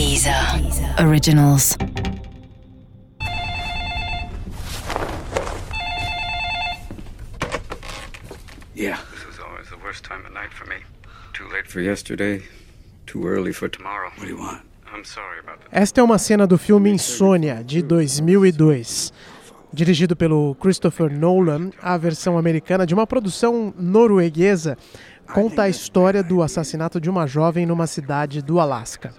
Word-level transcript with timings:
Deezer 0.00 0.32
Originals. 0.98 1.76
Yeah. 8.74 8.96
This 9.12 9.24
is 9.28 9.38
always 9.38 9.68
the 9.68 9.76
worst 9.84 10.02
time 10.02 10.24
of 10.24 10.32
night 10.32 10.54
for 10.54 10.64
me. 10.64 10.76
Too 11.34 11.46
late 11.52 11.68
for 11.68 11.82
yesterday, 11.82 12.40
too 13.04 13.26
early 13.26 13.52
for 13.52 13.68
tomorrow. 13.68 14.08
What 14.16 14.22
do 14.22 14.28
you 14.28 14.38
want? 14.38 14.62
I'm 14.90 15.04
sorry 15.04 15.38
about 15.38 15.60
that. 15.60 15.68
Esta 15.70 16.00
é 16.00 16.02
uma 16.02 16.16
cena 16.16 16.46
do 16.46 16.56
filme 16.56 16.88
Insônia, 16.88 17.62
de 17.62 17.82
2002. 17.82 19.12
Dirigido 19.70 20.16
pelo 20.16 20.54
Christopher 20.54 21.12
Nolan, 21.12 21.72
a 21.82 21.98
versão 21.98 22.38
americana 22.38 22.86
de 22.86 22.94
uma 22.94 23.06
produção 23.06 23.74
norueguesa 23.78 24.78
conta 25.34 25.64
a 25.64 25.68
história 25.68 26.22
do 26.22 26.42
assassinato 26.42 26.98
de 26.98 27.10
uma 27.10 27.26
jovem 27.26 27.66
numa 27.66 27.86
cidade 27.86 28.40
do 28.40 28.58
Alasca. 28.58 29.12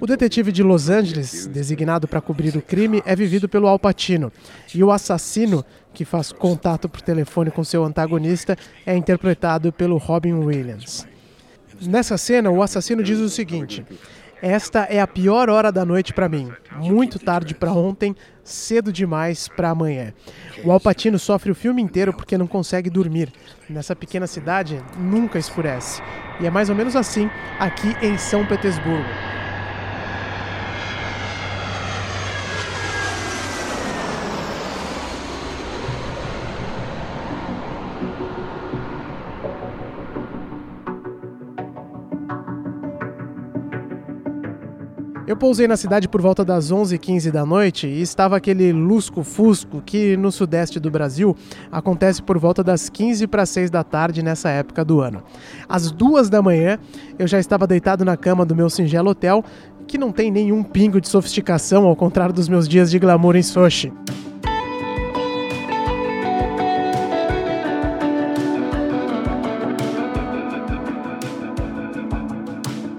O 0.00 0.06
detetive 0.06 0.50
de 0.50 0.62
Los 0.62 0.88
Angeles, 0.88 1.46
designado 1.46 2.08
para 2.08 2.20
cobrir 2.20 2.56
o 2.56 2.62
crime, 2.62 3.02
é 3.06 3.14
vivido 3.14 3.48
pelo 3.48 3.68
Al 3.68 3.78
Pacino. 3.78 4.32
E 4.74 4.82
o 4.82 4.90
assassino, 4.90 5.64
que 5.94 6.04
faz 6.04 6.32
contato 6.32 6.88
por 6.88 7.00
telefone 7.00 7.50
com 7.50 7.62
seu 7.62 7.84
antagonista, 7.84 8.56
é 8.84 8.96
interpretado 8.96 9.72
pelo 9.72 9.96
Robin 9.96 10.34
Williams. 10.34 11.06
Nessa 11.80 12.18
cena, 12.18 12.50
o 12.50 12.62
assassino 12.62 13.02
diz 13.02 13.18
o 13.18 13.28
seguinte: 13.28 13.84
Esta 14.40 14.84
é 14.84 15.00
a 15.00 15.06
pior 15.06 15.50
hora 15.50 15.72
da 15.72 15.84
noite 15.84 16.12
para 16.12 16.28
mim. 16.28 16.52
Muito 16.76 17.18
tarde 17.18 17.54
para 17.54 17.72
ontem, 17.72 18.14
cedo 18.44 18.92
demais 18.92 19.48
para 19.48 19.70
amanhã. 19.70 20.12
O 20.64 20.70
Al 20.70 20.78
Pacino 20.78 21.18
sofre 21.18 21.50
o 21.50 21.54
filme 21.54 21.82
inteiro 21.82 22.12
porque 22.12 22.38
não 22.38 22.46
consegue 22.46 22.88
dormir. 22.88 23.32
Nessa 23.68 23.96
pequena 23.96 24.28
cidade, 24.28 24.80
nunca 24.96 25.38
escurece. 25.38 26.00
E 26.40 26.46
é 26.46 26.50
mais 26.50 26.70
ou 26.70 26.76
menos 26.76 26.94
assim 26.94 27.28
aqui 27.58 27.96
em 28.00 28.16
São 28.16 28.46
Petersburgo. 28.46 29.08
Pousei 45.38 45.68
na 45.68 45.76
cidade 45.76 46.08
por 46.08 46.20
volta 46.20 46.44
das 46.44 46.72
11h15 46.72 47.30
da 47.30 47.46
noite 47.46 47.86
e 47.86 48.02
estava 48.02 48.36
aquele 48.36 48.72
lusco-fusco 48.72 49.80
que 49.86 50.16
no 50.16 50.32
sudeste 50.32 50.80
do 50.80 50.90
Brasil 50.90 51.36
acontece 51.70 52.20
por 52.20 52.36
volta 52.38 52.62
das 52.64 52.88
15 52.88 53.26
para 53.28 53.46
6 53.46 53.70
da 53.70 53.84
tarde 53.84 54.20
nessa 54.20 54.50
época 54.50 54.84
do 54.84 55.00
ano. 55.00 55.22
Às 55.68 55.92
duas 55.92 56.28
da 56.28 56.42
manhã, 56.42 56.76
eu 57.18 57.28
já 57.28 57.38
estava 57.38 57.66
deitado 57.68 58.04
na 58.04 58.16
cama 58.16 58.44
do 58.44 58.54
meu 58.54 58.68
singelo 58.68 59.10
hotel, 59.10 59.44
que 59.86 59.96
não 59.96 60.10
tem 60.10 60.30
nenhum 60.30 60.62
pingo 60.64 61.00
de 61.00 61.08
sofisticação, 61.08 61.86
ao 61.86 61.94
contrário 61.94 62.34
dos 62.34 62.48
meus 62.48 62.68
dias 62.68 62.90
de 62.90 62.98
glamour 62.98 63.36
em 63.36 63.42
Sochi. 63.42 63.92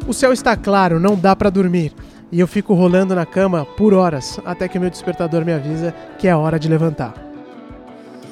O 0.08 0.14
céu 0.14 0.32
está 0.32 0.56
claro, 0.56 1.00
não 1.00 1.16
dá 1.16 1.36
para 1.36 1.50
dormir. 1.50 1.94
E 2.32 2.40
eu 2.40 2.48
fico 2.48 2.74
rolando 2.74 3.16
na 3.16 3.26
cama 3.26 3.66
por 3.66 3.94
horas, 3.94 4.40
até 4.46 4.68
que 4.68 4.78
o 4.78 4.82
meu 4.82 4.90
despertador 4.90 5.44
me 5.44 5.52
avisa 5.52 5.94
que 6.18 6.28
é 6.28 6.36
hora 6.36 6.60
de 6.60 6.68
levantar. 6.68 7.14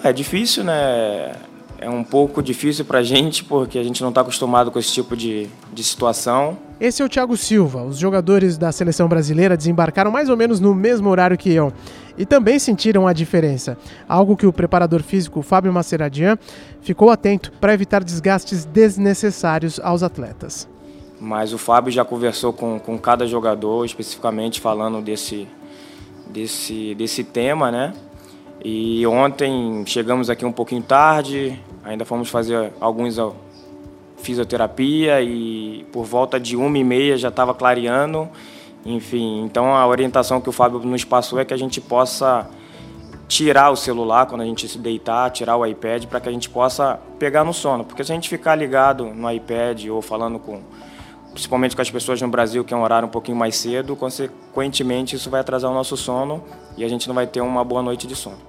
É 0.03 0.13
difícil, 0.13 0.63
né? 0.63 1.33
É 1.79 1.89
um 1.89 2.03
pouco 2.03 2.41
difícil 2.41 2.85
pra 2.85 3.03
gente, 3.03 3.43
porque 3.43 3.77
a 3.77 3.83
gente 3.83 4.01
não 4.01 4.11
tá 4.11 4.21
acostumado 4.21 4.71
com 4.71 4.79
esse 4.79 4.91
tipo 4.91 5.15
de, 5.15 5.47
de 5.71 5.83
situação. 5.83 6.57
Esse 6.79 7.01
é 7.01 7.05
o 7.05 7.09
Thiago 7.09 7.37
Silva. 7.37 7.83
Os 7.83 7.97
jogadores 7.97 8.57
da 8.57 8.71
seleção 8.71 9.07
brasileira 9.07 9.55
desembarcaram 9.55 10.11
mais 10.11 10.27
ou 10.27 10.37
menos 10.37 10.59
no 10.59 10.73
mesmo 10.73 11.09
horário 11.09 11.37
que 11.37 11.51
eu. 11.51 11.71
E 12.17 12.25
também 12.25 12.57
sentiram 12.57 13.07
a 13.07 13.13
diferença. 13.13 13.77
Algo 14.07 14.35
que 14.35 14.47
o 14.47 14.53
preparador 14.53 15.03
físico 15.03 15.43
Fábio 15.43 15.71
Maceradian 15.71 16.37
ficou 16.81 17.11
atento 17.11 17.51
para 17.59 17.73
evitar 17.73 18.03
desgastes 18.03 18.65
desnecessários 18.65 19.79
aos 19.79 20.01
atletas. 20.01 20.67
Mas 21.19 21.53
o 21.53 21.57
Fábio 21.57 21.91
já 21.91 22.05
conversou 22.05 22.53
com, 22.53 22.79
com 22.79 22.97
cada 22.97 23.25
jogador, 23.25 23.85
especificamente 23.85 24.61
falando 24.61 25.01
desse, 25.01 25.47
desse, 26.27 26.93
desse 26.95 27.23
tema, 27.23 27.71
né? 27.71 27.93
E 28.63 29.05
ontem 29.07 29.83
chegamos 29.85 30.29
aqui 30.29 30.45
um 30.45 30.51
pouquinho 30.51 30.81
tarde, 30.81 31.59
ainda 31.83 32.05
fomos 32.05 32.29
fazer 32.29 32.73
alguns 32.79 33.17
fisioterapia 34.17 35.21
e 35.21 35.85
por 35.91 36.03
volta 36.03 36.39
de 36.39 36.55
uma 36.55 36.77
e 36.77 36.83
meia 36.83 37.17
já 37.17 37.29
estava 37.29 37.53
clareando. 37.53 38.27
Enfim, 38.85 39.43
então 39.43 39.75
a 39.75 39.85
orientação 39.87 40.41
que 40.41 40.49
o 40.49 40.51
Fábio 40.51 40.79
nos 40.79 41.03
passou 41.03 41.39
é 41.39 41.45
que 41.45 41.53
a 41.53 41.57
gente 41.57 41.79
possa 41.79 42.49
tirar 43.27 43.69
o 43.69 43.75
celular 43.75 44.25
quando 44.25 44.41
a 44.41 44.45
gente 44.45 44.67
se 44.67 44.77
deitar, 44.77 45.29
tirar 45.31 45.57
o 45.57 45.65
iPad 45.65 46.05
para 46.05 46.19
que 46.19 46.29
a 46.29 46.31
gente 46.31 46.49
possa 46.49 46.99
pegar 47.19 47.43
no 47.43 47.53
sono, 47.53 47.83
porque 47.83 48.03
se 48.03 48.11
a 48.11 48.15
gente 48.15 48.29
ficar 48.29 48.55
ligado 48.55 49.05
no 49.05 49.29
iPad 49.29 49.85
ou 49.87 50.01
falando 50.01 50.39
com 50.39 50.61
principalmente 51.37 51.75
com 51.75 51.81
as 51.83 51.91
pessoas 51.91 52.19
no 52.19 52.27
Brasil, 52.27 52.63
que 52.65 52.73
é 52.73 52.77
um 52.77 52.81
horário 52.81 53.07
um 53.07 53.11
pouquinho 53.11 53.37
mais 53.37 53.55
cedo, 53.55 53.95
consequentemente 53.95 55.15
isso 55.15 55.29
vai 55.29 55.39
atrasar 55.39 55.69
o 55.69 55.73
nosso 55.73 55.95
sono 55.95 56.43
e 56.75 56.83
a 56.83 56.87
gente 56.87 57.07
não 57.07 57.13
vai 57.13 57.27
ter 57.27 57.41
uma 57.41 57.63
boa 57.63 57.83
noite 57.83 58.07
de 58.07 58.15
sono. 58.15 58.39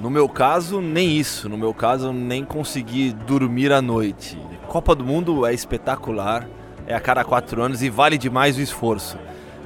No 0.00 0.08
meu 0.08 0.26
caso, 0.26 0.80
nem 0.80 1.14
isso. 1.14 1.46
No 1.46 1.58
meu 1.58 1.74
caso, 1.74 2.14
nem 2.14 2.42
consegui 2.42 3.12
dormir 3.12 3.70
à 3.70 3.82
noite. 3.82 4.38
Copa 4.66 4.94
do 4.94 5.04
Mundo 5.04 5.44
é 5.44 5.52
espetacular, 5.52 6.48
é 6.86 6.94
a 6.94 7.00
cada 7.00 7.22
quatro 7.22 7.62
anos 7.62 7.82
e 7.82 7.90
vale 7.90 8.16
demais 8.16 8.56
o 8.56 8.62
esforço. 8.62 9.18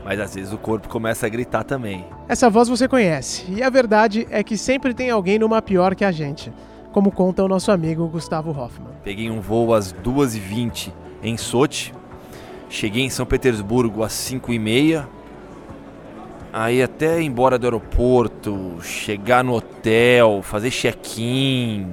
Mas 0.04 0.18
às 0.18 0.34
vezes 0.34 0.52
o 0.52 0.58
corpo 0.58 0.88
começa 0.88 1.26
a 1.26 1.28
gritar 1.28 1.62
também. 1.62 2.04
Essa 2.28 2.50
voz 2.50 2.68
você 2.68 2.88
conhece, 2.88 3.44
e 3.48 3.62
a 3.62 3.70
verdade 3.70 4.26
é 4.28 4.42
que 4.42 4.58
sempre 4.58 4.92
tem 4.92 5.08
alguém 5.08 5.38
numa 5.38 5.62
pior 5.62 5.94
que 5.94 6.04
a 6.04 6.10
gente, 6.10 6.52
como 6.92 7.12
conta 7.12 7.44
o 7.44 7.48
nosso 7.48 7.70
amigo 7.70 8.08
Gustavo 8.08 8.50
Hoffman. 8.50 8.90
Peguei 9.04 9.30
um 9.30 9.40
voo 9.40 9.72
às 9.72 9.92
2h20 9.92 10.92
em 11.22 11.36
Sochi, 11.36 11.92
cheguei 12.70 13.02
em 13.02 13.10
São 13.10 13.26
Petersburgo 13.26 14.02
às 14.04 14.12
5h30, 14.12 15.04
aí 16.52 16.82
até 16.82 17.20
ir 17.20 17.26
embora 17.26 17.58
do 17.58 17.66
aeroporto, 17.66 18.78
chegar 18.80 19.44
no 19.44 19.54
hotel, 19.54 20.40
fazer 20.42 20.70
check-in, 20.70 21.88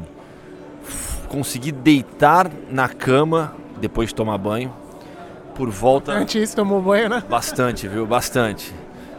conseguir 1.27 1.71
deitar 1.73 2.49
na 2.69 2.87
cama 2.87 3.55
depois 3.81 4.09
de 4.09 4.15
tomar 4.15 4.37
banho, 4.37 4.71
por 5.55 5.69
volta... 5.69 6.13
Antes 6.15 6.53
tomou 6.53 6.81
banho, 6.81 7.09
né? 7.09 7.23
Bastante, 7.27 7.87
viu? 7.87 8.05
Bastante. 8.05 8.73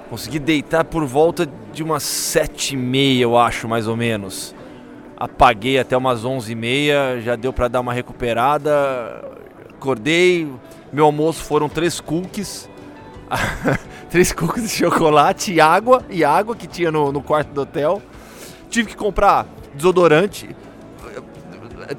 Consegui 0.09 0.39
deitar 0.39 0.85
por 0.85 1.05
volta 1.05 1.47
de 1.73 1.83
umas 1.83 2.03
sete 2.05 2.75
e 2.75 2.79
meia, 2.79 3.25
eu 3.25 3.37
acho, 3.37 3.69
mais 3.69 3.87
ou 3.87 3.97
menos. 3.97 4.55
Apaguei 5.17 5.79
até 5.79 5.97
umas 5.97 6.25
onze 6.25 6.53
e 6.53 6.55
meia, 6.55 7.21
já 7.21 7.35
deu 7.35 7.53
pra 7.53 7.69
dar 7.69 7.81
uma 7.81 7.93
recuperada. 7.93 8.71
Acordei, 9.75 10.49
meu 10.93 11.05
almoço 11.05 11.43
foram 11.45 11.69
três 11.69 12.01
cookies. 12.01 12.69
três 14.11 14.33
cookies 14.33 14.65
de 14.65 14.77
chocolate 14.77 15.53
e 15.53 15.61
água, 15.61 16.03
e 16.09 16.25
água 16.25 16.57
que 16.57 16.67
tinha 16.67 16.91
no, 16.91 17.13
no 17.13 17.23
quarto 17.23 17.49
do 17.53 17.61
hotel. 17.63 18.01
Tive 18.71 18.89
que 18.89 18.97
comprar 18.97 19.47
desodorante. 19.75 20.55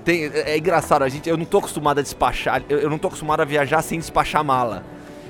Tem- 0.04 0.26
é 0.26 0.58
engraçado, 0.58 1.04
a 1.04 1.10
gente, 1.10 1.28
eu 1.28 1.38
não 1.38 1.46
tô 1.46 1.58
acostumado 1.60 2.00
a 2.00 2.02
despachar, 2.02 2.62
eu, 2.70 2.80
eu 2.80 2.90
não 2.90 2.98
tô 3.00 3.08
acostumado 3.08 3.42
a 3.42 3.46
viajar 3.46 3.82
sem 3.82 3.98
despachar 4.00 4.44
mala. 4.44 4.84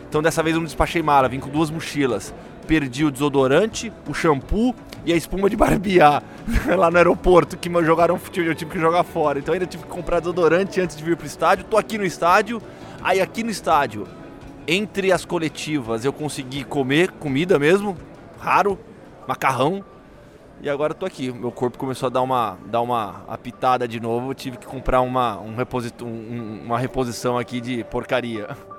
Então 0.10 0.22
dessa 0.22 0.42
vez 0.42 0.56
eu 0.56 0.60
não 0.60 0.66
despachei 0.66 1.02
mala, 1.02 1.30
vim 1.30 1.40
com 1.40 1.50
duas 1.50 1.70
mochilas. 1.70 2.34
Perdi 2.68 3.06
o 3.06 3.12
desodorante, 3.12 3.92
o 4.08 4.14
shampoo 4.14 4.76
e 5.06 5.14
a 5.14 5.16
espuma 5.16 5.50
de 5.50 5.56
barbear 5.56 6.22
lá 6.78 6.92
no 6.92 6.98
aeroporto, 6.98 7.58
que 7.58 7.70
me 7.70 7.84
jogaram 7.84 8.18
futebol, 8.20 8.50
eu 8.50 8.56
tive 8.56 8.72
que 8.72 8.80
jogar 8.80 9.04
fora. 9.04 9.40
Então 9.40 9.54
ainda 9.54 9.66
tive 9.66 9.84
que 9.84 9.90
comprar 9.90 10.20
desodorante 10.20 10.82
antes 10.82 10.96
de 10.98 11.04
vir 11.04 11.16
pro 11.16 11.26
estádio. 11.26 11.66
Tô 11.66 11.78
aqui 11.78 11.98
no 11.98 12.06
estádio, 12.06 12.62
aí 13.04 13.22
aqui 13.22 13.44
no 13.44 13.50
estádio, 13.50 14.08
entre 14.68 15.12
as 15.12 15.26
coletivas, 15.26 16.06
eu 16.06 16.14
consegui 16.14 16.64
comer 16.64 17.12
comida 17.12 17.58
mesmo, 17.58 17.98
raro, 18.40 18.78
macarrão. 19.28 19.84
E 20.62 20.70
agora 20.70 20.92
eu 20.92 20.96
tô 20.98 21.06
aqui. 21.06 21.32
Meu 21.32 21.52
corpo 21.52 21.78
começou 21.78 22.08
a 22.08 22.10
dar 22.10 22.22
uma, 22.22 22.58
dar 22.66 22.82
uma 22.82 23.24
apitada 23.30 23.88
de 23.88 23.98
novo. 24.00 24.32
Eu 24.32 24.34
tive 24.36 24.58
que 24.58 24.68
comprar 24.68 25.00
uma, 25.02 25.40
um 25.40 25.56
reposi- 25.56 25.94
um- 26.02 26.64
uma 26.66 26.78
reposição 26.78 27.38
aqui 27.38 27.62
de 27.62 27.84
porcaria. 27.86 28.50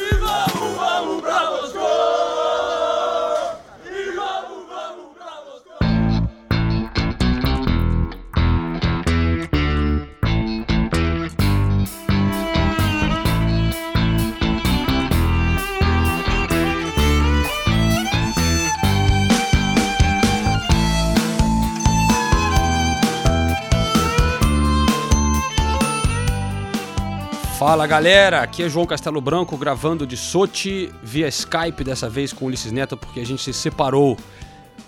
Fala 27.61 27.85
galera, 27.85 28.41
aqui 28.41 28.63
é 28.63 28.67
João 28.67 28.87
Castelo 28.87 29.21
Branco 29.21 29.55
gravando 29.55 30.07
de 30.07 30.17
Sochi 30.17 30.91
via 31.03 31.27
Skype 31.27 31.83
dessa 31.83 32.09
vez 32.09 32.33
com 32.33 32.45
Ulisses 32.45 32.71
Neto 32.71 32.97
porque 32.97 33.19
a 33.19 33.23
gente 33.23 33.43
se 33.43 33.53
separou. 33.53 34.17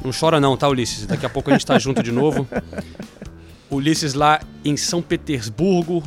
Não 0.03 0.11
chora 0.11 0.39
não, 0.39 0.57
tá 0.57 0.67
Ulisses? 0.67 1.05
Daqui 1.05 1.23
a 1.23 1.29
pouco 1.29 1.51
a 1.51 1.53
gente 1.53 1.67
tá 1.67 1.77
junto 1.77 2.01
de 2.01 2.11
novo. 2.11 2.47
Ulisses 3.69 4.15
lá 4.15 4.41
em 4.65 4.75
São 4.75 5.03
Petersburgo. 5.03 6.01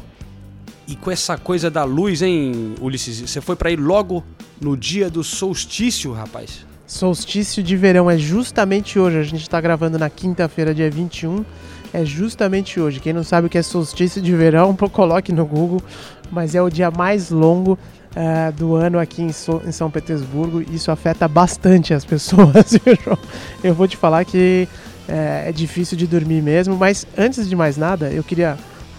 E 0.89 0.97
com 0.97 1.09
essa 1.09 1.39
coisa 1.39 1.71
da 1.71 1.85
luz, 1.85 2.21
hein, 2.21 2.75
Ulisses? 2.81 3.21
Você 3.21 3.41
foi 3.41 3.55
para 3.55 3.71
ir 3.71 3.79
logo 3.79 4.25
no 4.61 4.77
dia 4.77 5.09
do 5.09 5.23
solstício, 5.23 6.13
rapaz? 6.13 6.67
Solstício 6.85 7.63
de 7.63 7.77
verão 7.77 8.11
é 8.11 8.19
justamente 8.19 8.99
hoje. 8.99 9.19
A 9.19 9.23
gente 9.23 9.43
está 9.43 9.61
gravando 9.61 10.01
na 10.01 10.11
quinta-feira, 10.11 10.75
dia 10.75 10.91
21. 10.91 11.45
É 11.93 12.05
justamente 12.05 12.79
hoje. 12.79 13.01
Quem 13.01 13.13
não 13.13 13.25
sabe 13.25 13.47
o 13.47 13.51
que 13.51 13.57
é 13.57 13.63
solstício 13.63 14.21
de 14.21 14.35
verão, 14.35 14.77
coloque 14.93 15.33
no 15.33 15.47
Google. 15.47 15.83
Mas 16.31 16.55
é 16.55 16.63
o 16.63 16.69
dia 16.69 16.91
mais 16.91 17.31
longo 17.31 17.79
uh, 18.17 18.53
do 18.53 18.75
ano 18.75 18.99
aqui 18.99 19.23
em, 19.23 19.33
so 19.33 19.63
em, 19.67 19.73
São 19.73 19.91
Petersburgo. 19.91 20.63
Isso 20.73 20.91
afeta 20.91 21.29
bastante 21.29 21.95
as 21.95 22.05
pessoas. 22.05 22.79
eu 23.63 23.75
vou 23.75 23.87
te 23.87 23.97
falar 23.97 24.25
que 24.25 24.69
é, 25.09 25.45
é 25.49 25.53
difícil 25.53 25.97
de 25.97 26.07
dormir 26.07 26.43
mesmo. 26.43 26.77
Mas 26.77 27.07
antes 27.17 27.49
de 27.49 27.55
mais 27.57 27.77
nada, 27.77 28.11
eu 28.11 28.25
queria 28.25 28.57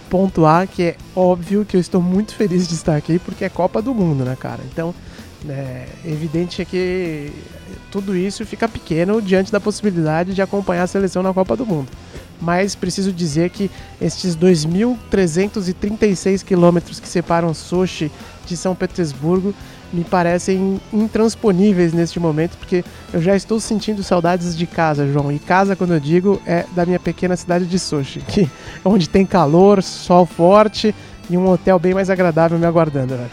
pontuar 0.08 0.66
que 0.66 0.82
é 0.82 0.96
óbvio 1.14 1.64
que 1.64 1.76
eu 1.76 1.80
estou 1.80 2.00
muito 2.00 2.34
feliz 2.34 2.66
de 2.66 2.74
estar 2.74 2.96
aqui 2.96 3.18
porque 3.18 3.44
é 3.44 3.48
Copa 3.48 3.82
do 3.82 3.94
Mundo, 3.94 4.24
né, 4.24 4.36
cara? 4.38 4.60
Então, 4.72 4.94
é 5.46 5.86
evidente 6.04 6.62
é 6.62 6.64
que 6.64 7.30
tudo 7.90 8.16
isso 8.16 8.44
fica 8.44 8.68
pequeno 8.68 9.20
diante 9.22 9.52
da 9.52 9.60
possibilidade 9.60 10.34
de 10.34 10.42
acompanhar 10.42 10.84
a 10.84 10.86
seleção 10.86 11.22
na 11.22 11.32
Copa 11.32 11.56
do 11.56 11.66
Mundo. 11.66 11.88
Mas 12.40 12.74
preciso 12.74 13.12
dizer 13.12 13.50
que 13.50 13.70
estes 14.00 14.36
2.336 14.36 16.44
quilômetros 16.44 17.00
que 17.00 17.08
separam 17.08 17.52
Sochi 17.52 18.10
de 18.46 18.56
São 18.56 18.74
Petersburgo 18.74 19.54
me 19.92 20.04
parecem 20.04 20.80
intransponíveis 20.92 21.92
neste 21.92 22.20
momento, 22.20 22.56
porque 22.58 22.84
eu 23.12 23.22
já 23.22 23.34
estou 23.34 23.58
sentindo 23.58 24.02
saudades 24.02 24.56
de 24.56 24.66
casa, 24.66 25.10
João. 25.10 25.32
E 25.32 25.38
casa, 25.38 25.74
quando 25.74 25.94
eu 25.94 26.00
digo, 26.00 26.40
é 26.46 26.64
da 26.74 26.84
minha 26.84 26.98
pequena 26.98 27.36
cidade 27.36 27.66
de 27.66 27.78
Sochi, 27.78 28.20
que 28.20 28.48
onde 28.84 29.08
tem 29.08 29.24
calor, 29.24 29.82
sol 29.82 30.26
forte 30.26 30.94
e 31.30 31.36
um 31.36 31.48
hotel 31.48 31.78
bem 31.78 31.94
mais 31.94 32.10
agradável 32.10 32.58
me 32.58 32.66
aguardando, 32.66 33.14
né? 33.14 33.28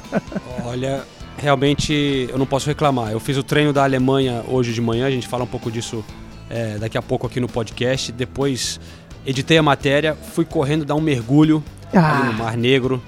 Olha, 0.64 1.02
realmente 1.36 2.28
eu 2.30 2.38
não 2.38 2.46
posso 2.46 2.66
reclamar. 2.66 3.10
Eu 3.10 3.20
fiz 3.20 3.36
o 3.36 3.42
treino 3.42 3.72
da 3.72 3.82
Alemanha 3.82 4.44
hoje 4.48 4.72
de 4.72 4.80
manhã, 4.80 5.06
a 5.06 5.10
gente 5.10 5.26
fala 5.26 5.44
um 5.44 5.48
pouco 5.48 5.70
disso 5.70 6.04
é, 6.50 6.76
daqui 6.78 6.98
a 6.98 7.02
pouco 7.02 7.26
aqui 7.26 7.40
no 7.40 7.48
podcast. 7.48 8.12
Depois 8.12 8.80
editei 9.24 9.56
a 9.56 9.62
matéria, 9.62 10.14
fui 10.14 10.44
correndo 10.44 10.84
dar 10.84 10.96
um 10.96 11.00
mergulho 11.00 11.62
ah. 11.94 12.24
no 12.24 12.32
Mar 12.34 12.56
Negro 12.56 13.00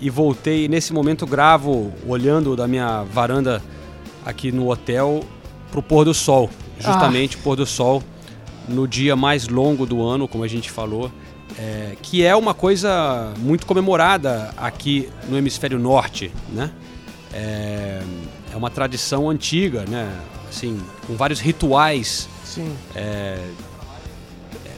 e 0.00 0.10
voltei. 0.10 0.68
Nesse 0.68 0.92
momento 0.92 1.26
gravo 1.26 1.92
olhando 2.06 2.54
da 2.54 2.68
minha 2.68 3.02
varanda 3.02 3.62
aqui 4.24 4.52
no 4.52 4.70
hotel 4.70 5.24
pro 5.70 5.82
pôr 5.82 6.04
do 6.04 6.14
sol, 6.14 6.50
justamente 6.78 7.36
ah. 7.36 7.40
pôr 7.42 7.56
do 7.56 7.66
sol 7.66 8.02
no 8.68 8.86
dia 8.86 9.16
mais 9.16 9.48
longo 9.48 9.84
do 9.86 10.02
ano, 10.02 10.28
como 10.28 10.44
a 10.44 10.48
gente 10.48 10.70
falou, 10.70 11.10
é, 11.58 11.96
que 12.02 12.24
é 12.24 12.34
uma 12.34 12.54
coisa 12.54 13.32
muito 13.38 13.66
comemorada 13.66 14.52
aqui 14.56 15.08
no 15.28 15.36
hemisfério 15.36 15.78
norte, 15.78 16.32
né? 16.52 16.70
É, 17.32 18.00
é 18.52 18.56
uma 18.56 18.70
tradição 18.70 19.28
antiga, 19.28 19.84
né? 19.88 20.10
Assim, 20.48 20.80
com 21.06 21.16
vários 21.16 21.40
rituais. 21.40 22.28
Sim. 22.44 22.74
É, 22.94 23.38
é 24.64 24.70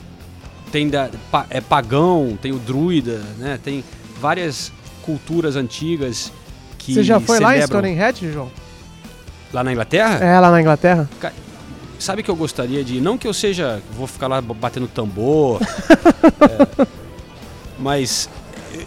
tem 0.70 0.88
da, 0.88 1.10
é 1.50 1.60
pagão, 1.60 2.38
tem 2.40 2.52
o 2.52 2.58
druida, 2.58 3.22
né? 3.38 3.58
Tem 3.62 3.84
várias 4.20 4.72
culturas 5.02 5.56
antigas 5.56 6.32
que 6.78 6.94
Você 6.94 7.02
já 7.02 7.20
foi 7.20 7.38
celebram... 7.38 7.80
lá 7.80 7.88
em 7.88 7.96
Stonehenge, 7.96 8.32
João? 8.32 8.50
Lá 9.52 9.62
na 9.62 9.72
Inglaterra? 9.72 10.24
É, 10.24 10.38
lá 10.38 10.50
na 10.50 10.60
Inglaterra. 10.60 11.08
Sabe 11.98 12.22
que 12.22 12.30
eu 12.30 12.36
gostaria 12.36 12.84
de. 12.84 13.00
Não 13.00 13.16
que 13.16 13.26
eu 13.26 13.32
seja. 13.32 13.80
Vou 13.92 14.06
ficar 14.06 14.26
lá 14.26 14.40
batendo 14.40 14.86
tambor. 14.86 15.60
é, 16.42 16.86
mas 17.78 18.28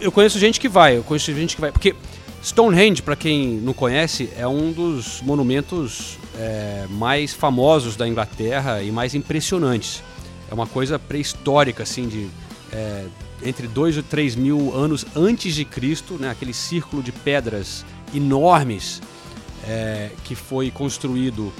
eu 0.00 0.12
conheço 0.12 0.38
gente 0.38 0.60
que 0.60 0.68
vai. 0.68 0.96
Eu 0.96 1.02
conheço 1.02 1.32
gente 1.34 1.56
que 1.56 1.60
vai. 1.60 1.72
Porque 1.72 1.94
Stonehenge, 2.42 3.02
para 3.02 3.16
quem 3.16 3.54
não 3.54 3.72
conhece, 3.72 4.30
é 4.36 4.46
um 4.46 4.72
dos 4.72 5.20
monumentos 5.22 6.18
é, 6.38 6.86
mais 6.90 7.34
famosos 7.34 7.96
da 7.96 8.08
Inglaterra 8.08 8.82
e 8.82 8.90
mais 8.90 9.14
impressionantes. 9.14 10.02
É 10.50 10.54
uma 10.54 10.66
coisa 10.66 10.98
pré-histórica, 10.98 11.82
assim, 11.82 12.08
de 12.08 12.28
é, 12.72 13.04
entre 13.42 13.66
2 13.66 13.98
e 13.98 14.02
3 14.02 14.36
mil 14.36 14.74
anos 14.74 15.04
antes 15.14 15.54
de 15.54 15.64
Cristo, 15.64 16.14
né, 16.14 16.30
aquele 16.30 16.52
círculo 16.52 17.02
de 17.02 17.12
pedras 17.12 17.84
enormes 18.14 19.00
é, 19.66 20.10
que 20.24 20.34
foi 20.34 20.70
construído 20.70 21.52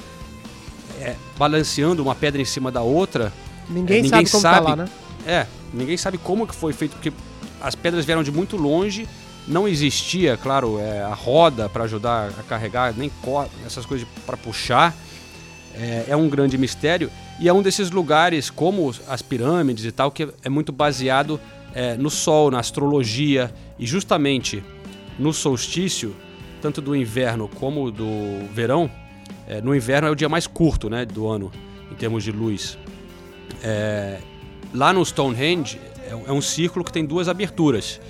é, 1.00 1.14
balanceando 1.38 2.02
uma 2.02 2.14
pedra 2.14 2.40
em 2.40 2.44
cima 2.44 2.70
da 2.70 2.82
outra. 2.82 3.32
Ninguém, 3.68 3.98
é, 3.98 4.02
ninguém 4.02 4.26
sabe 4.26 4.30
como 4.30 4.42
sabe, 4.42 4.66
tá 4.66 4.70
lá, 4.70 4.76
né? 4.76 4.88
É, 5.26 5.46
ninguém 5.72 5.96
sabe 5.96 6.18
como 6.18 6.46
que 6.46 6.54
foi 6.54 6.72
feito, 6.72 6.92
porque 6.92 7.12
as 7.60 7.74
pedras 7.74 8.04
vieram 8.04 8.22
de 8.22 8.32
muito 8.32 8.56
longe, 8.56 9.06
não 9.46 9.66
existia, 9.66 10.36
claro, 10.36 10.78
é, 10.78 11.02
a 11.02 11.14
roda 11.14 11.68
para 11.68 11.84
ajudar 11.84 12.30
a 12.38 12.42
carregar, 12.42 12.94
nem 12.96 13.10
essas 13.66 13.84
coisas 13.86 14.06
para 14.26 14.36
puxar. 14.36 14.94
É, 15.72 16.06
é, 16.08 16.16
um 16.16 16.28
grande 16.28 16.58
mistério 16.58 17.08
e 17.38 17.48
é 17.48 17.52
um 17.52 17.62
desses 17.62 17.92
lugares, 17.92 18.50
como 18.50 18.92
as 19.08 19.22
pirâmides 19.22 19.84
e 19.84 19.92
tal, 19.92 20.10
que 20.10 20.28
é 20.42 20.48
muito 20.48 20.72
baseado 20.72 21.40
é, 21.72 21.96
no 21.96 22.10
Sol, 22.10 22.50
na 22.50 22.58
astrologia 22.58 23.54
e 23.78 23.86
justamente 23.86 24.64
no 25.18 25.32
solstício, 25.32 26.14
tanto 26.60 26.80
do 26.80 26.94
inverno 26.94 27.48
como 27.48 27.90
do 27.90 28.46
verão, 28.52 28.90
é, 29.46 29.60
no 29.60 29.74
inverno 29.74 30.08
é 30.08 30.10
o 30.10 30.14
dia 30.14 30.28
mais 30.28 30.46
curto 30.46 30.90
né, 30.90 31.04
do 31.04 31.28
ano, 31.28 31.50
em 31.90 31.94
termos 31.94 32.24
de 32.24 32.32
luz. 32.32 32.78
É, 33.62 34.18
lá 34.72 34.92
no 34.92 35.04
Stonehenge 35.04 35.78
é, 36.06 36.10
é, 36.10 36.32
um 36.32 36.40
círculo 36.40 36.84
que 36.84 36.92
tem 36.92 37.04
duas 37.04 37.28
aberturas. 37.28 38.00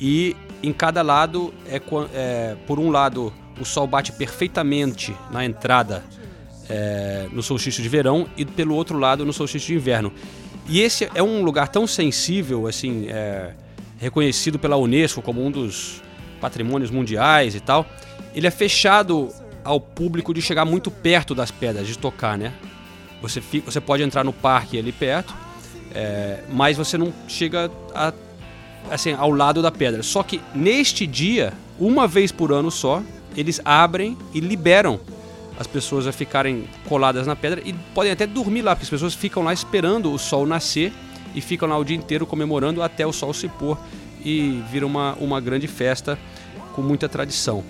E 0.00 0.36
em 0.62 0.72
cada 0.72 1.02
lado, 1.02 1.52
é, 1.66 1.80
é 2.12 2.56
por 2.66 2.78
um 2.78 2.90
lado, 2.90 3.32
o 3.60 3.64
sol 3.64 3.86
bate 3.86 4.12
perfeitamente 4.12 5.14
na 5.30 5.44
entrada 5.44 6.04
é, 6.68 7.26
no 7.32 7.42
solstício 7.42 7.82
de 7.82 7.88
verão 7.88 8.28
e 8.36 8.44
pelo 8.44 8.74
outro 8.74 8.98
lado 8.98 9.24
no 9.24 9.32
solstício 9.32 9.68
de 9.68 9.74
inverno. 9.74 10.12
E 10.68 10.80
esse 10.80 11.10
é 11.14 11.22
um 11.22 11.42
lugar 11.42 11.68
tão 11.68 11.86
sensível, 11.86 12.66
assim, 12.66 13.06
é, 13.08 13.54
reconhecido 13.98 14.58
pela 14.58 14.76
Unesco 14.76 15.20
como 15.20 15.44
um 15.44 15.50
dos 15.50 16.00
patrimônios 16.40 16.90
mundiais 16.90 17.54
e 17.54 17.60
tal. 17.60 17.84
Ele 18.34 18.46
é 18.46 18.50
fechado 18.50 19.30
ao 19.64 19.80
público 19.80 20.32
de 20.32 20.40
chegar 20.40 20.64
muito 20.64 20.90
perto 20.90 21.34
das 21.34 21.50
pedras, 21.50 21.86
de 21.86 21.98
tocar, 21.98 22.38
né? 22.38 22.52
Você, 23.20 23.40
fica, 23.40 23.70
você 23.70 23.80
pode 23.80 24.02
entrar 24.02 24.24
no 24.24 24.32
parque 24.32 24.78
ali 24.78 24.92
perto, 24.92 25.34
é, 25.94 26.44
mas 26.48 26.76
você 26.76 26.96
não 26.96 27.12
chega 27.28 27.70
a, 27.94 28.12
assim, 28.90 29.12
ao 29.12 29.30
lado 29.30 29.60
da 29.60 29.70
pedra. 29.70 30.02
Só 30.02 30.22
que 30.22 30.40
neste 30.54 31.06
dia, 31.06 31.52
uma 31.78 32.06
vez 32.06 32.30
por 32.30 32.52
ano 32.52 32.70
só, 32.70 33.02
eles 33.36 33.60
abrem 33.64 34.16
e 34.32 34.40
liberam 34.40 35.00
as 35.58 35.66
pessoas 35.66 36.06
a 36.06 36.12
ficarem 36.12 36.64
coladas 36.88 37.26
na 37.26 37.36
pedra 37.36 37.60
e 37.64 37.72
podem 37.94 38.10
até 38.10 38.26
dormir 38.26 38.62
lá, 38.62 38.74
porque 38.74 38.84
as 38.84 38.90
pessoas 38.90 39.14
ficam 39.14 39.42
lá 39.42 39.52
esperando 39.52 40.12
o 40.12 40.18
sol 40.18 40.46
nascer 40.46 40.92
e 41.34 41.40
ficam 41.40 41.68
lá 41.68 41.76
o 41.76 41.84
dia 41.84 41.96
inteiro 41.96 42.26
comemorando 42.26 42.82
até 42.82 43.06
o 43.06 43.12
sol 43.12 43.34
se 43.34 43.46
pôr 43.46 43.78
e 44.24 44.62
vira 44.70 44.86
uma, 44.86 45.14
uma 45.20 45.40
grande 45.40 45.66
festa 45.66 46.18
com 46.72 46.82
muita 46.82 47.08
tradição. 47.08 47.62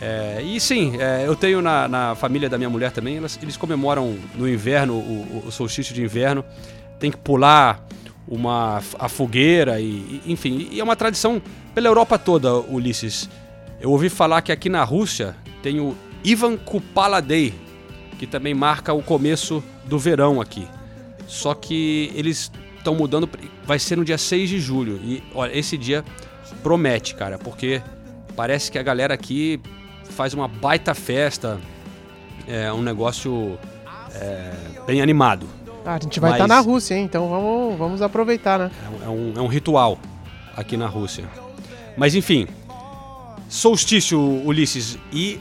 É, 0.00 0.40
e 0.42 0.58
sim, 0.58 0.94
é, 0.98 1.26
eu 1.26 1.36
tenho 1.36 1.60
na, 1.60 1.86
na, 1.86 2.14
família 2.14 2.48
da 2.48 2.56
minha 2.56 2.70
mulher 2.70 2.90
também, 2.90 3.18
elas, 3.18 3.38
eles 3.42 3.56
comemoram 3.56 4.16
no 4.34 4.48
inverno, 4.48 4.94
o, 4.94 5.44
o, 5.46 5.52
solstício 5.52 5.94
de 5.94 6.02
inverno, 6.02 6.42
tem 6.98 7.10
que 7.10 7.18
pular 7.18 7.86
uma, 8.30 8.80
a 8.98 9.08
fogueira, 9.08 9.80
e, 9.80 9.84
e, 9.86 10.22
enfim, 10.26 10.68
e 10.70 10.80
é 10.80 10.84
uma 10.84 10.94
tradição 10.94 11.42
pela 11.74 11.88
Europa 11.88 12.16
toda, 12.16 12.54
Ulisses. 12.54 13.28
Eu 13.80 13.90
ouvi 13.90 14.08
falar 14.08 14.40
que 14.42 14.52
aqui 14.52 14.68
na 14.68 14.84
Rússia 14.84 15.34
tem 15.62 15.80
o 15.80 15.96
Ivan 16.22 16.56
Kupala 16.56 17.20
Day, 17.20 17.52
que 18.18 18.26
também 18.26 18.54
marca 18.54 18.92
o 18.92 19.02
começo 19.02 19.62
do 19.84 19.98
verão 19.98 20.40
aqui. 20.40 20.66
Só 21.26 21.54
que 21.54 22.12
eles 22.14 22.52
estão 22.78 22.94
mudando, 22.94 23.28
vai 23.64 23.78
ser 23.78 23.96
no 23.96 24.04
dia 24.04 24.18
6 24.18 24.48
de 24.48 24.60
julho. 24.60 25.00
E 25.02 25.22
olha, 25.34 25.56
esse 25.56 25.76
dia 25.76 26.04
promete, 26.62 27.14
cara, 27.14 27.38
porque 27.38 27.82
parece 28.36 28.70
que 28.70 28.78
a 28.78 28.82
galera 28.82 29.14
aqui 29.14 29.60
faz 30.10 30.34
uma 30.34 30.46
baita 30.46 30.94
festa, 30.94 31.58
é 32.46 32.72
um 32.72 32.82
negócio 32.82 33.58
é, 34.14 34.52
bem 34.86 35.00
animado. 35.00 35.46
Ah, 35.84 35.94
a 35.94 35.98
gente 35.98 36.20
vai 36.20 36.32
estar 36.32 36.46
tá 36.46 36.54
na 36.54 36.60
Rússia, 36.60 36.94
hein? 36.94 37.04
então 37.04 37.28
vamos, 37.28 37.78
vamos 37.78 38.02
aproveitar, 38.02 38.58
né? 38.58 38.70
É 39.04 39.08
um, 39.08 39.32
é 39.36 39.40
um 39.40 39.46
ritual 39.46 39.98
aqui 40.56 40.76
na 40.76 40.86
Rússia. 40.86 41.24
Mas 41.96 42.14
enfim, 42.14 42.46
solstício, 43.48 44.20
Ulisses, 44.44 44.98
e 45.12 45.40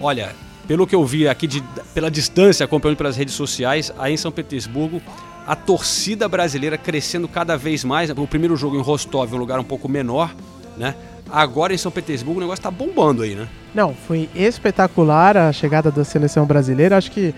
olha, 0.00 0.34
pelo 0.66 0.86
que 0.86 0.94
eu 0.94 1.04
vi 1.04 1.28
aqui 1.28 1.46
de, 1.46 1.62
pela 1.94 2.10
distância, 2.10 2.64
acompanhando 2.64 2.98
pelas 2.98 3.16
redes 3.16 3.34
sociais, 3.34 3.92
aí 3.98 4.14
em 4.14 4.16
São 4.16 4.32
Petersburgo, 4.32 5.00
a 5.46 5.54
torcida 5.54 6.28
brasileira 6.28 6.76
crescendo 6.76 7.28
cada 7.28 7.56
vez 7.56 7.84
mais. 7.84 8.10
O 8.10 8.26
primeiro 8.26 8.56
jogo 8.56 8.76
em 8.76 8.82
Rostov, 8.82 9.32
um 9.32 9.38
lugar 9.38 9.60
um 9.60 9.64
pouco 9.64 9.88
menor, 9.88 10.34
né? 10.76 10.94
Agora 11.30 11.72
em 11.72 11.78
São 11.78 11.90
Petersburgo 11.90 12.38
o 12.38 12.42
negócio 12.42 12.62
tá 12.62 12.70
bombando 12.70 13.22
aí, 13.22 13.34
né? 13.34 13.48
Não, 13.74 13.94
foi 13.94 14.28
espetacular 14.34 15.36
a 15.36 15.52
chegada 15.52 15.90
da 15.90 16.04
seleção 16.04 16.46
brasileira. 16.46 16.96
Acho 16.96 17.10
que 17.10 17.34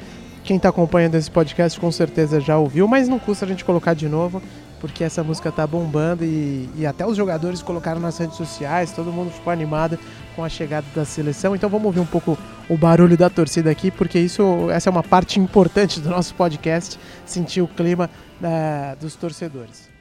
quem 0.49 0.57
está 0.57 0.71
acompanhando 0.71 1.15
esse 1.15 1.31
podcast 1.31 1.79
com 1.79 1.93
certeza 1.93 2.41
já 2.41 2.57
ouviu, 2.57 2.89
mas 2.89 3.07
não 3.07 3.19
custa 3.19 3.45
a 3.45 3.49
gente 3.49 3.63
colocar 3.67 3.93
de 3.93 4.09
novo, 4.09 4.41
porque 4.81 5.05
essa 5.05 5.23
música 5.23 5.53
tá 5.53 5.67
bombando 5.67 6.25
e, 6.25 6.67
e 6.75 6.87
até 6.87 7.07
os 7.07 7.19
jogadores 7.19 7.61
colocaram 7.61 8.01
nas 8.01 8.17
redes 8.17 8.39
sociais, 8.39 8.91
todo 8.91 9.13
mundo 9.13 9.31
ficou 9.31 9.53
animado 9.53 9.99
com 10.35 10.43
a 10.43 10.49
chegada 10.49 10.87
da 10.95 11.05
seleção. 11.05 11.55
Então 11.55 11.69
vamos 11.69 11.85
ouvir 11.85 12.01
um 12.01 12.07
pouco 12.07 12.39
o 12.67 12.79
barulho 12.79 13.15
da 13.15 13.29
torcida 13.29 13.71
aqui, 13.71 13.91
porque 13.91 14.19
isso, 14.19 14.71
essa 14.71 14.89
é 14.89 14.91
uma 14.91 15.03
parte 15.03 15.39
importante 15.39 16.01
do 16.01 16.09
nosso 16.09 16.35
podcast, 16.35 16.99
sentir 17.27 17.61
o 17.61 17.69
clima 17.69 18.09
eh, 18.43 18.97
dos 18.99 19.17
torcedores. 19.17 19.98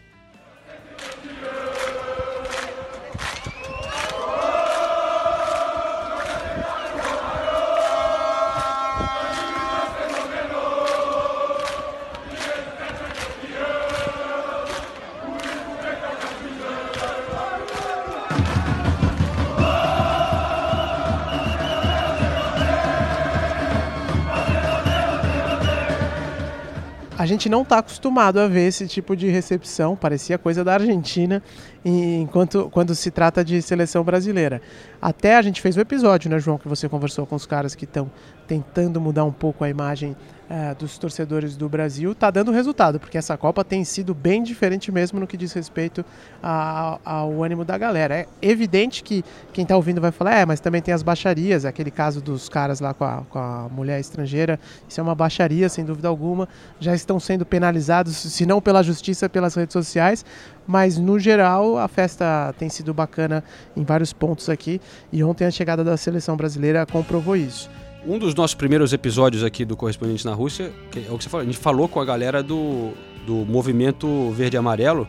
Gente 27.28 27.50
não 27.50 27.62
está 27.62 27.80
acostumado 27.80 28.40
a 28.40 28.48
ver 28.48 28.68
esse 28.68 28.88
tipo 28.88 29.16
de 29.16 29.28
recepção, 29.28 29.96
parecia 29.96 30.38
coisa 30.38 30.64
da 30.64 30.74
Argentina, 30.74 31.44
enquanto 31.88 32.70
quando 32.72 32.94
se 32.94 33.10
trata 33.10 33.44
de 33.44 33.62
seleção 33.62 34.04
brasileira. 34.04 34.62
Até 35.02 35.38
a 35.38 35.42
gente 35.42 35.62
fez 35.62 35.78
o 35.78 35.80
episódio, 35.80 36.30
né, 36.30 36.40
João, 36.40 36.58
que 36.58 36.68
você 36.68 36.90
conversou 36.90 37.26
com 37.26 37.36
os 37.36 37.46
caras 37.46 37.76
que 37.76 37.86
estão 37.86 38.12
tentando 38.48 39.00
mudar 39.00 39.26
um 39.26 39.32
pouco 39.32 39.64
a 39.64 39.70
imagem 39.70 40.16
uh, 40.50 40.76
dos 40.76 40.98
torcedores 40.98 41.56
do 41.56 41.68
Brasil, 41.68 42.16
tá 42.16 42.32
dando 42.32 42.52
resultado, 42.52 43.00
porque 43.00 43.18
essa 43.18 43.38
Copa 43.38 43.64
tem 43.64 43.84
sido 43.84 44.14
bem 44.14 44.42
diferente 44.42 44.92
mesmo 44.92 45.20
no 45.20 45.28
que 45.28 45.36
diz 45.36 45.52
respeito 45.54 46.04
a, 46.42 46.98
a, 47.06 47.12
ao 47.18 47.44
ânimo 47.44 47.66
da 47.66 47.78
galera. 47.78 48.16
É 48.16 48.28
evidente 48.42 49.04
que 49.04 49.24
quem 49.52 49.64
está 49.64 49.76
ouvindo 49.76 50.00
vai 50.00 50.12
falar, 50.12 50.36
é, 50.36 50.46
mas 50.46 50.60
também 50.60 50.82
tem 50.82 50.94
as 50.94 51.04
baixarias, 51.04 51.66
aquele 51.66 51.92
caso 51.92 52.22
dos 52.22 52.48
caras 52.48 52.80
lá 52.80 52.94
com 52.94 53.04
a, 53.04 53.24
com 53.30 53.40
a 53.40 53.68
mulher 53.70 54.00
estrangeira, 54.00 54.60
isso 54.88 55.00
é 55.00 55.04
uma 55.04 55.16
baixaria, 55.16 55.68
sem 55.70 55.84
dúvida 55.84 56.08
alguma, 56.08 56.48
já 56.80 56.96
estão 56.96 57.20
sendo 57.20 57.46
penalizados, 57.46 58.16
se 58.16 58.46
não 58.46 58.62
pela 58.62 58.82
justiça, 58.82 59.28
pelas 59.28 59.56
redes 59.56 59.74
sociais, 59.74 60.26
mas 60.68 60.98
no 60.98 61.18
geral 61.18 61.78
a 61.78 61.88
festa 61.88 62.54
tem 62.60 62.70
sido 62.70 62.94
bacana 62.94 63.44
em 63.76 63.84
vários 63.84 64.12
pontos 64.12 64.50
aqui 64.50 64.82
e 65.12 65.24
ontem 65.24 65.46
a 65.46 65.52
chegada 65.52 65.84
da 65.84 65.96
seleção 65.96 66.36
brasileira 66.36 66.86
comprovou 66.86 67.36
isso. 67.36 67.70
Um 68.06 68.20
dos 68.20 68.36
nossos 68.36 68.54
primeiros 68.54 68.94
episódios 68.94 69.44
aqui 69.44 69.66
do 69.66 69.76
Correspondente 69.76 70.26
na 70.26 70.34
Rússia, 70.34 70.72
é 70.96 71.12
o 71.12 71.18
que 71.18 71.24
você 71.24 71.30
falou, 71.30 71.44
a 71.44 71.46
gente 71.46 71.58
falou 71.58 71.88
com 71.88 72.00
a 72.00 72.06
galera 72.06 72.44
do, 72.44 72.92
do 73.26 73.46
movimento 73.46 74.32
verde 74.32 74.56
e 74.56 74.60
amarelo 74.60 75.08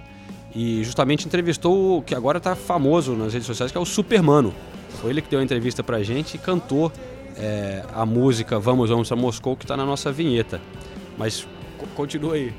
e 0.54 0.82
justamente 0.82 1.26
entrevistou 1.26 1.98
o 1.98 2.02
que 2.02 2.14
agora 2.14 2.38
está 2.38 2.54
famoso 2.54 3.14
nas 3.14 3.32
redes 3.32 3.46
sociais, 3.46 3.70
que 3.70 3.78
é 3.78 3.80
o 3.80 3.84
Supermano. 3.84 4.54
Foi 5.00 5.10
ele 5.10 5.22
que 5.22 5.28
deu 5.28 5.38
a 5.38 5.42
entrevista 5.42 5.82
pra 5.84 6.02
gente 6.02 6.34
e 6.34 6.38
cantou 6.38 6.90
é, 7.36 7.84
a 7.94 8.04
música 8.04 8.58
Vamos, 8.58 8.90
Vamos 8.90 9.12
a 9.12 9.16
Moscou, 9.16 9.56
que 9.56 9.64
está 9.64 9.76
na 9.76 9.84
nossa 9.84 10.10
vinheta. 10.10 10.60
Mas 11.16 11.46
continua 11.94 12.34
aí. 12.34 12.52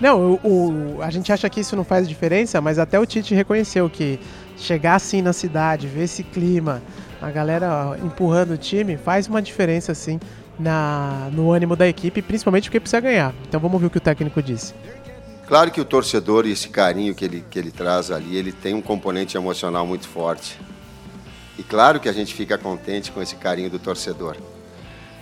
Não, 0.00 0.32
o, 0.42 0.96
o, 0.96 1.02
a 1.02 1.10
gente 1.10 1.32
acha 1.32 1.48
que 1.48 1.60
isso 1.60 1.76
não 1.76 1.84
faz 1.84 2.08
diferença, 2.08 2.60
mas 2.60 2.78
até 2.78 2.98
o 2.98 3.06
Tite 3.06 3.34
reconheceu 3.34 3.88
que 3.88 4.18
chegar 4.56 4.96
assim 4.96 5.22
na 5.22 5.32
cidade, 5.32 5.86
ver 5.86 6.04
esse 6.04 6.22
clima, 6.22 6.82
a 7.20 7.30
galera 7.30 7.96
empurrando 8.02 8.52
o 8.54 8.58
time, 8.58 8.96
faz 8.96 9.28
uma 9.28 9.40
diferença 9.40 9.92
assim 9.92 10.18
na, 10.58 11.28
no 11.32 11.52
ânimo 11.52 11.76
da 11.76 11.86
equipe, 11.86 12.20
principalmente 12.20 12.64
porque 12.64 12.80
precisa 12.80 13.00
ganhar. 13.00 13.34
Então 13.48 13.60
vamos 13.60 13.80
ver 13.80 13.86
o 13.86 13.90
que 13.90 13.98
o 13.98 14.00
técnico 14.00 14.42
disse. 14.42 14.74
Claro 15.46 15.70
que 15.70 15.80
o 15.80 15.84
torcedor 15.84 16.46
e 16.46 16.52
esse 16.52 16.68
carinho 16.68 17.14
que 17.14 17.24
ele, 17.24 17.44
que 17.50 17.58
ele 17.58 17.70
traz 17.70 18.10
ali, 18.10 18.36
ele 18.36 18.52
tem 18.52 18.74
um 18.74 18.82
componente 18.82 19.36
emocional 19.36 19.86
muito 19.86 20.08
forte. 20.08 20.58
E 21.58 21.62
claro 21.62 22.00
que 22.00 22.08
a 22.08 22.12
gente 22.12 22.34
fica 22.34 22.56
contente 22.56 23.12
com 23.12 23.20
esse 23.20 23.36
carinho 23.36 23.68
do 23.68 23.78
torcedor. 23.78 24.36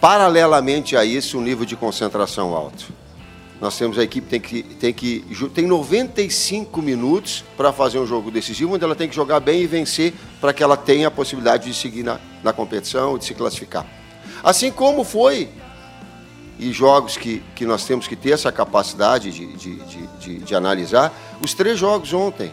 Paralelamente 0.01 0.97
a 0.97 1.05
isso, 1.05 1.39
um 1.39 1.43
nível 1.43 1.67
de 1.67 1.77
concentração 1.77 2.55
alto. 2.55 2.93
Nós 3.61 3.77
temos 3.77 3.99
a 3.99 4.03
equipe 4.03 4.27
tem 4.27 4.41
que 4.41 4.63
tem 4.63 4.93
que 4.93 5.25
tem 5.55 5.67
95 5.67 6.81
minutos 6.81 7.45
para 7.57 7.73
fazer 7.73 7.99
um 7.99 8.07
jogo 8.07 8.31
decisivo, 8.31 8.75
onde 8.75 8.85
ela 8.85 8.97
tem 8.97 9.09
que 9.09 9.15
jogar 9.15 9.39
bem 9.39 9.61
e 9.63 9.67
vencer 9.67 10.15
para 10.41 10.53
que 10.53 10.63
ela 10.63 10.77
tenha 10.77 11.09
a 11.09 11.11
possibilidade 11.11 11.71
de 11.71 11.75
seguir 11.75 12.03
na, 12.03 12.19
na 12.43 12.53
competição, 12.53 13.19
de 13.19 13.25
se 13.27 13.35
classificar. 13.35 13.87
Assim 14.43 14.71
como 14.71 15.05
foi 15.05 15.51
e 16.59 16.73
jogos 16.73 17.17
que, 17.17 17.43
que 17.55 17.65
nós 17.65 17.85
temos 17.87 18.07
que 18.07 18.15
ter 18.15 18.33
essa 18.33 18.53
capacidade 18.53 19.33
de, 19.33 19.47
de, 19.57 19.77
de, 19.77 20.07
de, 20.19 20.39
de 20.39 20.55
analisar, 20.55 21.11
os 21.41 21.55
três 21.55 21.79
jogos 21.79 22.13
ontem, 22.13 22.53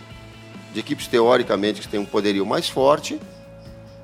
de 0.74 0.80
equipes 0.80 1.08
teoricamente 1.08 1.82
que 1.82 1.88
têm 1.90 2.00
um 2.00 2.06
poderio 2.06 2.46
mais 2.46 2.70
forte, 2.70 3.20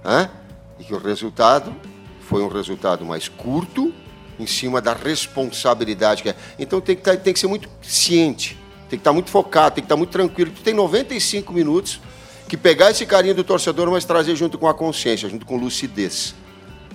né? 0.03 0.29
e 0.77 0.83
que 0.83 0.93
o 0.93 0.98
resultado 0.98 1.74
foi 2.19 2.41
um 2.41 2.50
resultado 2.50 3.05
mais 3.05 3.29
curto, 3.29 3.93
em 4.40 4.48
cima 4.48 4.82
da 4.82 4.94
responsabilidade 4.94 6.24
que 6.24 6.30
é. 6.30 6.36
Então 6.58 6.82
tem 6.82 6.96
que, 6.96 7.02
tá, 7.02 7.16
tem 7.16 7.34
que 7.34 7.40
ser 7.40 7.48
muito 7.48 7.70
ciente, 7.82 8.58
tem 8.90 8.90
que 8.90 8.96
estar 8.98 9.12
tá 9.12 9.13
muito 9.13 9.30
focado, 9.30 9.75
tem 9.75 9.82
que 9.82 9.86
estar 9.86 9.96
tá 9.96 9.98
muito 9.98 10.12
tranquilo. 10.12 10.52
Tu 10.52 10.62
tem 10.62 10.74
95 10.74 11.54
minutos 11.54 12.00
que 12.48 12.58
pegar 12.58 12.92
esse 12.92 13.06
carinho 13.06 13.36
do 13.36 13.44
torcedor, 13.44 13.90
mas 13.90 14.06
trazer 14.06 14.36
junto 14.36 14.58
com 14.58 14.68
a 14.68 14.74
consciência, 14.74 15.30
junto 15.30 15.46
com 15.46 15.58
lucidez, 15.58 16.36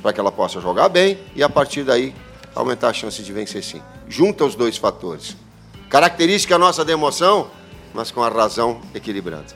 para 0.02 0.12
que 0.12 0.20
ela 0.20 0.30
possa 0.30 0.60
jogar 0.60 0.88
bem 0.88 1.18
e 1.34 1.42
a 1.42 1.48
partir 1.48 1.84
daí 1.84 2.14
aumentar 2.54 2.88
a 2.88 2.92
chance 2.92 3.22
de 3.22 3.32
vencer 3.32 3.62
sim. 3.62 3.82
Junta 4.08 4.44
os 4.44 4.54
dois 4.54 4.76
fatores. 4.76 5.36
Característica 5.88 6.58
nossa 6.58 6.84
da 6.84 6.92
emoção, 6.92 7.50
mas 7.94 8.10
com 8.10 8.22
a 8.22 8.28
razão 8.28 8.80
equilibrando. 8.94 9.46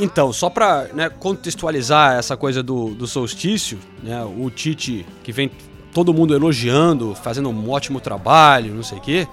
Então, 0.00 0.32
só 0.32 0.48
para 0.48 0.88
né, 0.94 1.10
contextualizar 1.10 2.18
essa 2.18 2.36
coisa 2.36 2.62
do, 2.62 2.94
do 2.94 3.06
solstício, 3.06 3.78
né, 4.02 4.24
o 4.24 4.50
Tite 4.50 5.06
que 5.22 5.30
vem 5.30 5.50
todo 5.92 6.12
mundo 6.14 6.34
elogiando, 6.34 7.14
fazendo 7.14 7.50
um 7.50 7.70
ótimo 7.70 8.00
trabalho, 8.00 8.74
não 8.74 8.82
sei 8.82 8.98
o 8.98 9.00
quê. 9.00 9.28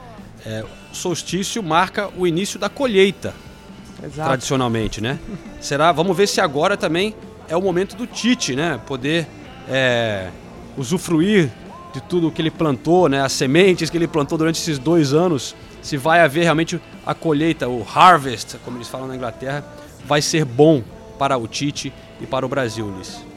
É, 0.46 0.64
o 0.92 0.96
solstício 0.96 1.62
marca 1.62 2.10
o 2.18 2.26
início 2.26 2.60
da 2.60 2.70
colheita, 2.70 3.34
Exato. 4.04 4.30
tradicionalmente, 4.30 5.02
né? 5.02 5.20
Será? 5.60 5.92
Vamos 5.92 6.16
ver 6.16 6.28
se 6.28 6.42
agora 6.42 6.78
também 6.78 7.16
é 7.48 7.56
o 7.56 7.62
momento 7.62 7.96
do 7.96 8.06
Tite, 8.06 8.56
né? 8.56 8.80
Poder 8.86 9.28
é, 9.68 10.30
usufruir 10.78 11.50
de 11.94 12.02
tudo 12.02 12.32
que 12.32 12.42
ele 12.42 12.52
plantou, 12.52 13.10
né? 13.10 13.22
As 13.22 13.32
sementes 13.32 13.90
que 13.90 13.98
ele 13.98 14.08
plantou 14.08 14.38
durante 14.38 14.60
esses 14.60 14.78
dois 14.78 15.14
anos. 15.14 15.56
Se 15.82 15.96
vai 15.96 16.20
haver 16.22 16.44
realmente 16.44 16.80
a 17.06 17.14
colheita, 17.14 17.68
o 17.68 17.86
harvest, 17.94 18.58
como 18.66 18.78
eles 18.78 18.88
falam 18.88 19.08
na 19.08 19.16
Inglaterra, 19.16 19.64
vai 20.06 20.22
ser 20.22 20.44
bom 20.44 20.84
para 21.18 21.38
o 21.38 21.48
Tite 21.48 21.92
e 22.22 22.26
para 22.26 22.46
o 22.46 22.50
Brasil, 22.50 22.86
Ulisses. 22.86 23.29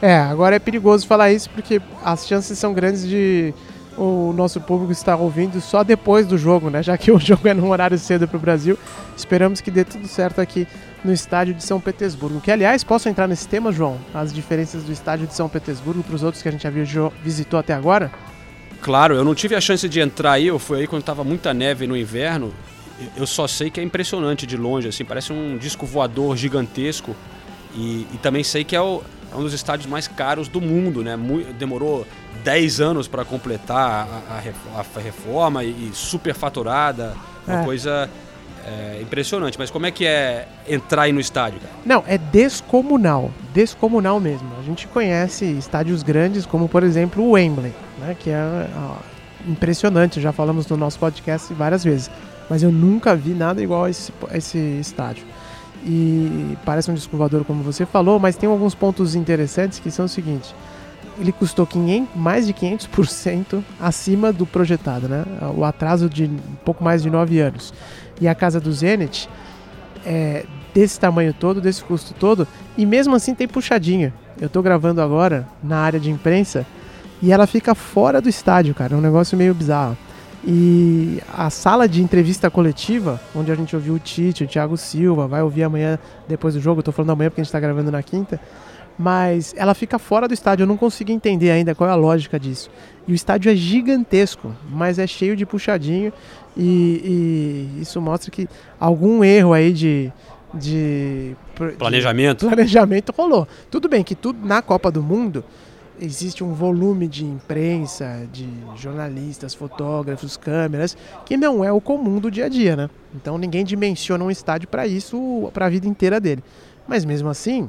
É, 0.00 0.16
agora 0.16 0.56
é 0.56 0.58
perigoso 0.58 1.06
falar 1.06 1.32
isso 1.32 1.48
porque 1.50 1.80
as 2.04 2.26
chances 2.26 2.58
são 2.58 2.72
grandes 2.72 3.06
de 3.06 3.54
o 3.96 4.32
nosso 4.34 4.60
público 4.60 4.92
estar 4.92 5.16
ouvindo 5.16 5.60
só 5.60 5.82
depois 5.82 6.26
do 6.26 6.36
jogo, 6.36 6.68
né? 6.68 6.82
Já 6.82 6.98
que 6.98 7.10
o 7.10 7.18
jogo 7.20 7.48
é 7.48 7.54
num 7.54 7.70
horário 7.70 7.98
cedo 7.98 8.28
para 8.28 8.36
o 8.36 8.40
Brasil. 8.40 8.78
Esperamos 9.16 9.60
que 9.60 9.70
dê 9.70 9.84
tudo 9.84 10.06
certo 10.06 10.40
aqui 10.40 10.66
no 11.02 11.12
estádio 11.12 11.54
de 11.54 11.64
São 11.64 11.80
Petersburgo. 11.80 12.40
Que, 12.40 12.50
aliás, 12.50 12.84
posso 12.84 13.08
entrar 13.08 13.26
nesse 13.26 13.48
tema, 13.48 13.72
João? 13.72 13.98
As 14.12 14.32
diferenças 14.32 14.82
do 14.82 14.92
estádio 14.92 15.26
de 15.26 15.34
São 15.34 15.48
Petersburgo 15.48 16.02
para 16.02 16.14
os 16.14 16.22
outros 16.22 16.42
que 16.42 16.48
a 16.48 16.52
gente 16.52 16.62
já 16.62 16.70
visitou 17.22 17.58
até 17.58 17.72
agora? 17.72 18.10
Claro, 18.82 19.14
eu 19.14 19.24
não 19.24 19.34
tive 19.34 19.54
a 19.54 19.60
chance 19.60 19.88
de 19.88 20.00
entrar 20.00 20.32
aí, 20.32 20.46
eu 20.46 20.58
fui 20.58 20.80
aí 20.80 20.86
quando 20.86 21.00
estava 21.00 21.24
muita 21.24 21.54
neve 21.54 21.86
no 21.86 21.96
inverno. 21.96 22.52
Eu 23.16 23.26
só 23.26 23.46
sei 23.46 23.70
que 23.70 23.80
é 23.80 23.82
impressionante 23.82 24.46
de 24.46 24.56
longe, 24.56 24.88
assim, 24.88 25.04
parece 25.04 25.32
um 25.32 25.56
disco 25.56 25.86
voador 25.86 26.36
gigantesco. 26.36 27.16
E, 27.74 28.06
e 28.12 28.18
também 28.22 28.42
sei 28.42 28.64
que 28.64 28.74
é 28.74 28.80
o, 28.80 29.02
é 29.36 29.38
um 29.38 29.42
dos 29.42 29.52
estádios 29.52 29.86
mais 29.86 30.08
caros 30.08 30.48
do 30.48 30.60
mundo, 30.60 31.02
né? 31.02 31.16
Demorou 31.58 32.06
10 32.42 32.80
anos 32.80 33.06
para 33.06 33.24
completar 33.24 34.08
a, 34.30 34.34
a, 34.34 34.80
a 34.80 35.00
reforma 35.00 35.62
e, 35.62 35.68
e 35.68 35.90
super 35.92 36.34
faturada, 36.34 37.14
uma 37.46 37.60
é. 37.60 37.64
coisa 37.64 38.08
é, 38.66 39.00
impressionante. 39.02 39.58
Mas 39.58 39.70
como 39.70 39.86
é 39.86 39.90
que 39.90 40.06
é 40.06 40.48
entrar 40.66 41.02
aí 41.02 41.12
no 41.12 41.20
estádio, 41.20 41.60
cara? 41.60 41.72
Não, 41.84 42.02
é 42.06 42.16
descomunal, 42.16 43.30
descomunal 43.52 44.18
mesmo. 44.18 44.50
A 44.58 44.62
gente 44.62 44.86
conhece 44.88 45.44
estádios 45.44 46.02
grandes, 46.02 46.46
como 46.46 46.68
por 46.68 46.82
exemplo 46.82 47.22
o 47.22 47.32
Wembley, 47.32 47.74
né? 47.98 48.16
Que 48.18 48.30
é 48.30 48.68
ó, 48.76 48.96
impressionante. 49.46 50.20
Já 50.20 50.32
falamos 50.32 50.66
no 50.66 50.76
nosso 50.76 50.98
podcast 50.98 51.52
várias 51.52 51.84
vezes, 51.84 52.10
mas 52.48 52.62
eu 52.62 52.72
nunca 52.72 53.14
vi 53.14 53.34
nada 53.34 53.62
igual 53.62 53.84
a 53.84 53.90
esse, 53.90 54.12
a 54.30 54.36
esse 54.38 54.58
estádio 54.80 55.24
e 55.86 56.58
parece 56.64 56.90
um 56.90 56.94
disco 56.94 57.16
voador 57.16 57.44
como 57.44 57.62
você 57.62 57.86
falou, 57.86 58.18
mas 58.18 58.36
tem 58.36 58.48
alguns 58.48 58.74
pontos 58.74 59.14
interessantes 59.14 59.78
que 59.78 59.88
são 59.88 60.06
o 60.06 60.08
seguinte: 60.08 60.52
ele 61.18 61.30
custou 61.30 61.64
500, 61.64 62.16
mais 62.16 62.46
de 62.46 62.52
500% 62.52 63.62
acima 63.80 64.32
do 64.32 64.44
projetado, 64.44 65.08
né? 65.08 65.24
O 65.56 65.64
atraso 65.64 66.10
de 66.10 66.24
um 66.24 66.56
pouco 66.64 66.82
mais 66.82 67.02
de 67.02 67.10
9 67.10 67.38
anos. 67.38 67.72
E 68.20 68.26
a 68.26 68.34
casa 68.34 68.60
do 68.60 68.72
Zenit 68.72 69.28
é, 70.04 70.44
desse 70.74 70.98
tamanho 70.98 71.32
todo, 71.32 71.60
desse 71.60 71.84
custo 71.84 72.14
todo, 72.14 72.48
e 72.76 72.84
mesmo 72.84 73.14
assim 73.14 73.34
tem 73.34 73.46
puxadinha. 73.46 74.12
Eu 74.40 74.48
tô 74.48 74.60
gravando 74.62 75.00
agora 75.00 75.46
na 75.62 75.78
área 75.78 76.00
de 76.00 76.10
imprensa 76.10 76.66
e 77.22 77.32
ela 77.32 77.46
fica 77.46 77.74
fora 77.74 78.20
do 78.20 78.28
estádio, 78.28 78.74
cara. 78.74 78.94
É 78.94 78.96
um 78.96 79.00
negócio 79.00 79.38
meio 79.38 79.54
bizarro. 79.54 79.96
E 80.48 81.20
a 81.36 81.50
sala 81.50 81.88
de 81.88 82.00
entrevista 82.00 82.48
coletiva, 82.48 83.20
onde 83.34 83.50
a 83.50 83.54
gente 83.56 83.74
ouviu 83.74 83.94
o 83.94 83.98
Tite, 83.98 84.44
o 84.44 84.46
Thiago 84.46 84.76
Silva, 84.76 85.26
vai 85.26 85.42
ouvir 85.42 85.64
amanhã 85.64 85.98
depois 86.28 86.54
do 86.54 86.60
jogo, 86.60 86.78
eu 86.78 86.84
tô 86.84 86.92
falando 86.92 87.10
amanhã 87.10 87.30
porque 87.30 87.40
a 87.40 87.44
gente 87.44 87.50
tá 87.50 87.58
gravando 87.58 87.90
na 87.90 88.00
quinta, 88.00 88.40
mas 88.96 89.52
ela 89.56 89.74
fica 89.74 89.98
fora 89.98 90.28
do 90.28 90.34
estádio, 90.34 90.62
eu 90.62 90.66
não 90.68 90.76
consigo 90.76 91.10
entender 91.10 91.50
ainda 91.50 91.74
qual 91.74 91.90
é 91.90 91.92
a 91.92 91.96
lógica 91.96 92.38
disso. 92.38 92.70
E 93.08 93.12
o 93.12 93.14
estádio 93.14 93.50
é 93.50 93.56
gigantesco, 93.56 94.54
mas 94.70 95.00
é 95.00 95.06
cheio 95.06 95.34
de 95.34 95.44
puxadinho 95.44 96.12
e, 96.56 97.74
e 97.76 97.82
isso 97.82 98.00
mostra 98.00 98.30
que 98.30 98.48
algum 98.78 99.24
erro 99.24 99.52
aí 99.52 99.72
de, 99.72 100.12
de 100.54 101.36
planejamento. 101.76 102.46
De 102.46 102.46
planejamento 102.46 103.12
rolou. 103.12 103.48
Tudo 103.68 103.88
bem 103.88 104.04
que 104.04 104.14
tudo 104.14 104.46
na 104.46 104.62
Copa 104.62 104.92
do 104.92 105.02
Mundo 105.02 105.44
existe 106.00 106.44
um 106.44 106.52
volume 106.52 107.08
de 107.08 107.24
imprensa, 107.24 108.26
de 108.32 108.48
jornalistas, 108.76 109.54
fotógrafos, 109.54 110.36
câmeras, 110.36 110.96
que 111.24 111.36
não 111.36 111.64
é 111.64 111.72
o 111.72 111.80
comum 111.80 112.18
do 112.18 112.30
dia 112.30 112.46
a 112.46 112.48
dia, 112.48 112.76
né? 112.76 112.90
Então 113.14 113.38
ninguém 113.38 113.64
dimensiona 113.64 114.24
um 114.24 114.30
estádio 114.30 114.68
para 114.68 114.86
isso, 114.86 115.50
para 115.52 115.66
a 115.66 115.68
vida 115.68 115.86
inteira 115.86 116.20
dele. 116.20 116.42
Mas 116.86 117.04
mesmo 117.04 117.28
assim, 117.28 117.68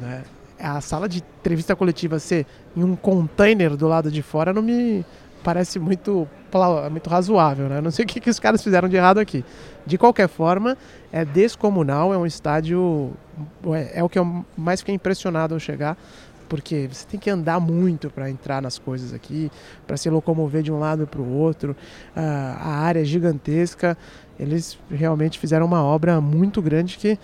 né, 0.00 0.24
a 0.58 0.80
sala 0.80 1.08
de 1.08 1.18
entrevista 1.40 1.76
coletiva 1.76 2.18
ser 2.18 2.46
em 2.76 2.82
um 2.82 2.96
container 2.96 3.76
do 3.76 3.86
lado 3.86 4.10
de 4.10 4.22
fora 4.22 4.52
não 4.52 4.62
me 4.62 5.04
parece 5.42 5.78
muito, 5.78 6.28
muito 6.90 7.08
razoável, 7.08 7.68
né? 7.68 7.80
Não 7.80 7.90
sei 7.92 8.04
o 8.04 8.08
que, 8.08 8.18
que 8.18 8.28
os 8.28 8.40
caras 8.40 8.62
fizeram 8.62 8.88
de 8.88 8.96
errado 8.96 9.18
aqui. 9.18 9.44
De 9.86 9.96
qualquer 9.96 10.28
forma, 10.28 10.76
é 11.12 11.24
descomunal, 11.24 12.12
é 12.12 12.18
um 12.18 12.26
estádio. 12.26 13.12
É, 13.66 14.00
é 14.00 14.02
o 14.02 14.08
que 14.08 14.18
eu 14.18 14.44
mais 14.56 14.80
fiquei 14.80 14.94
impressionado 14.94 15.54
ao 15.54 15.60
chegar 15.60 15.96
porque 16.48 16.88
você 16.90 17.06
tem 17.06 17.18
que 17.18 17.30
andar 17.30 17.60
muito 17.60 18.10
para 18.10 18.30
entrar 18.30 18.62
nas 18.62 18.78
coisas 18.78 19.12
aqui, 19.12 19.50
para 19.86 19.96
se 19.96 20.08
locomover 20.10 20.62
de 20.62 20.72
um 20.72 20.78
lado 20.78 21.06
para 21.06 21.20
o 21.20 21.32
outro. 21.32 21.72
Uh, 21.72 22.20
a 22.20 22.76
área 22.78 23.00
é 23.00 23.04
gigantesca. 23.04 23.96
Eles 24.38 24.78
realmente 24.90 25.38
fizeram 25.38 25.66
uma 25.66 25.82
obra 25.82 26.20
muito 26.20 26.60
grande 26.60 26.96
que 26.98 27.18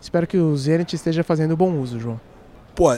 espero 0.00 0.26
que 0.26 0.36
o 0.36 0.56
Zenit 0.56 0.94
esteja 0.94 1.22
fazendo 1.22 1.56
bom 1.56 1.72
uso, 1.72 1.98
João. 1.98 2.20
Pô, 2.74 2.96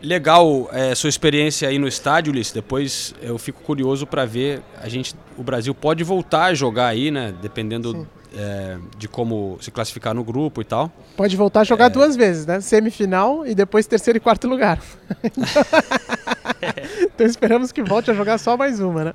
legal 0.00 0.68
é, 0.72 0.94
sua 0.94 1.08
experiência 1.08 1.68
aí 1.68 1.78
no 1.78 1.88
estádio, 1.88 2.32
Ulisses. 2.32 2.52
Depois 2.52 3.14
eu 3.22 3.38
fico 3.38 3.62
curioso 3.62 4.06
para 4.06 4.24
ver. 4.24 4.62
A 4.80 4.88
gente, 4.88 5.14
o 5.36 5.42
Brasil 5.42 5.74
pode 5.74 6.04
voltar 6.04 6.46
a 6.46 6.54
jogar 6.54 6.88
aí, 6.88 7.10
né? 7.10 7.34
Dependendo. 7.40 7.92
Sim 7.92 8.21
é, 8.34 8.78
de 8.96 9.08
como 9.08 9.58
se 9.60 9.70
classificar 9.70 10.14
no 10.14 10.24
grupo 10.24 10.60
e 10.60 10.64
tal. 10.64 10.90
Pode 11.16 11.36
voltar 11.36 11.60
a 11.60 11.64
jogar 11.64 11.86
é... 11.86 11.90
duas 11.90 12.16
vezes, 12.16 12.46
né? 12.46 12.60
Semifinal 12.60 13.46
e 13.46 13.54
depois 13.54 13.86
terceiro 13.86 14.16
e 14.16 14.20
quarto 14.20 14.48
lugar. 14.48 14.80
então 17.02 17.26
esperamos 17.26 17.72
que 17.72 17.82
volte 17.82 18.10
a 18.10 18.14
jogar 18.14 18.38
só 18.38 18.56
mais 18.56 18.80
uma, 18.80 19.04
né? 19.04 19.12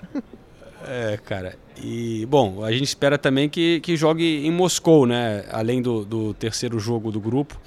É, 0.88 1.19
cara. 1.25 1.55
E, 1.81 2.25
bom, 2.27 2.63
a 2.63 2.71
gente 2.71 2.86
espera 2.86 3.17
também 3.17 3.50
que, 3.50 3.79
que 3.81 3.95
jogue 3.95 4.45
em 4.45 4.51
Moscou, 4.51 5.05
né? 5.05 5.45
Além 5.51 5.81
do, 5.81 6.05
do 6.05 6.33
terceiro 6.33 6.79
jogo 6.79 7.12
do 7.12 7.19
grupo, 7.19 7.59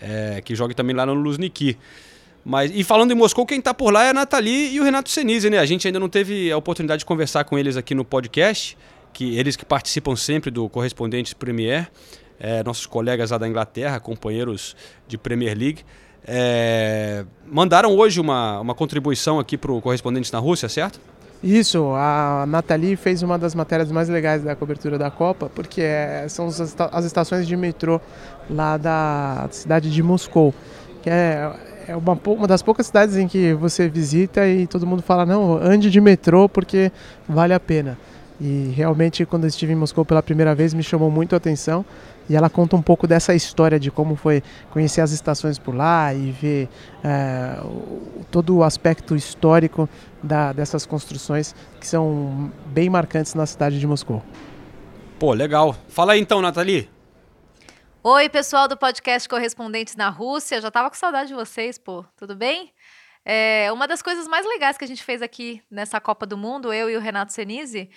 é, 0.00 0.40
que 0.44 0.54
jogue 0.54 0.74
também 0.74 0.94
lá 0.94 1.06
no 1.06 1.14
Luzniki. 1.14 1.78
Mas, 2.44 2.70
e 2.74 2.84
falando 2.84 3.10
em 3.10 3.14
Moscou, 3.14 3.46
quem 3.46 3.60
tá 3.60 3.72
por 3.72 3.90
lá 3.90 4.04
é 4.04 4.10
a 4.10 4.12
Nathalie 4.12 4.74
e 4.74 4.80
o 4.80 4.84
Renato 4.84 5.08
Senise, 5.08 5.48
né? 5.48 5.58
A 5.58 5.64
gente 5.64 5.86
ainda 5.86 5.98
não 5.98 6.10
teve 6.10 6.52
a 6.52 6.56
oportunidade 6.58 7.00
de 7.00 7.06
conversar 7.06 7.44
com 7.44 7.58
eles 7.58 7.76
aqui 7.76 7.94
no 7.94 8.04
podcast 8.04 8.76
que 9.14 9.38
eles 9.38 9.56
que 9.56 9.64
participam 9.64 10.16
sempre 10.16 10.50
do 10.50 10.68
Correspondentes 10.68 11.32
Premier, 11.32 11.88
é, 12.38 12.62
nossos 12.62 12.84
colegas 12.84 13.30
lá 13.30 13.38
da 13.38 13.48
Inglaterra, 13.48 13.98
companheiros 14.00 14.76
de 15.08 15.16
Premier 15.16 15.56
League, 15.56 15.82
é, 16.26 17.24
mandaram 17.46 17.96
hoje 17.96 18.20
uma, 18.20 18.60
uma 18.60 18.74
contribuição 18.74 19.38
aqui 19.38 19.56
para 19.56 19.72
o 19.72 19.80
Correspondentes 19.80 20.32
na 20.32 20.38
Rússia, 20.38 20.68
certo? 20.68 21.00
Isso, 21.42 21.92
a 21.94 22.44
Nathalie 22.48 22.96
fez 22.96 23.22
uma 23.22 23.38
das 23.38 23.54
matérias 23.54 23.92
mais 23.92 24.08
legais 24.08 24.42
da 24.42 24.56
cobertura 24.56 24.96
da 24.96 25.10
Copa, 25.10 25.50
porque 25.54 25.82
é, 25.82 26.26
são 26.28 26.48
as 26.48 27.04
estações 27.04 27.46
de 27.46 27.54
metrô 27.54 28.00
lá 28.48 28.78
da 28.78 29.46
cidade 29.50 29.90
de 29.90 30.02
Moscou, 30.02 30.54
que 31.02 31.10
é, 31.10 31.52
é 31.86 31.94
uma, 31.94 32.18
uma 32.26 32.46
das 32.46 32.62
poucas 32.62 32.86
cidades 32.86 33.16
em 33.16 33.28
que 33.28 33.52
você 33.52 33.88
visita 33.90 34.48
e 34.48 34.66
todo 34.66 34.86
mundo 34.86 35.02
fala, 35.02 35.26
não, 35.26 35.58
ande 35.58 35.90
de 35.90 36.00
metrô 36.00 36.48
porque 36.48 36.90
vale 37.28 37.52
a 37.52 37.60
pena. 37.60 37.98
E 38.40 38.72
realmente, 38.74 39.24
quando 39.24 39.44
eu 39.44 39.48
estive 39.48 39.72
em 39.72 39.76
Moscou 39.76 40.04
pela 40.04 40.22
primeira 40.22 40.54
vez, 40.54 40.74
me 40.74 40.82
chamou 40.82 41.10
muito 41.10 41.34
a 41.34 41.38
atenção. 41.38 41.84
E 42.28 42.34
ela 42.34 42.48
conta 42.48 42.74
um 42.74 42.82
pouco 42.82 43.06
dessa 43.06 43.34
história 43.34 43.78
de 43.78 43.90
como 43.90 44.16
foi 44.16 44.42
conhecer 44.70 45.00
as 45.00 45.12
estações 45.12 45.58
por 45.58 45.74
lá 45.74 46.12
e 46.14 46.30
ver 46.30 46.68
é, 47.04 47.56
todo 48.30 48.56
o 48.56 48.64
aspecto 48.64 49.14
histórico 49.14 49.88
da, 50.22 50.52
dessas 50.52 50.86
construções 50.86 51.54
que 51.78 51.86
são 51.86 52.50
bem 52.66 52.88
marcantes 52.88 53.34
na 53.34 53.44
cidade 53.44 53.78
de 53.78 53.86
Moscou. 53.86 54.22
Pô, 55.18 55.32
legal. 55.32 55.76
Fala 55.88 56.14
aí 56.14 56.20
então, 56.20 56.40
Nathalie. 56.40 56.88
Oi, 58.02 58.28
pessoal 58.28 58.66
do 58.68 58.76
podcast 58.76 59.28
Correspondentes 59.28 59.96
na 59.96 60.08
Rússia. 60.08 60.60
Já 60.60 60.70
tava 60.70 60.90
com 60.90 60.96
saudade 60.96 61.28
de 61.28 61.34
vocês, 61.34 61.78
pô. 61.78 62.04
Tudo 62.16 62.34
bem? 62.34 62.72
É, 63.24 63.70
uma 63.72 63.88
das 63.88 64.02
coisas 64.02 64.28
mais 64.28 64.44
legais 64.44 64.76
que 64.76 64.84
a 64.84 64.88
gente 64.88 65.02
fez 65.02 65.22
aqui 65.22 65.62
nessa 65.70 65.98
Copa 65.98 66.26
do 66.26 66.36
Mundo, 66.36 66.72
eu 66.72 66.90
e 66.90 66.96
o 66.96 67.00
Renato 67.00 67.32
Senise, 67.32 67.88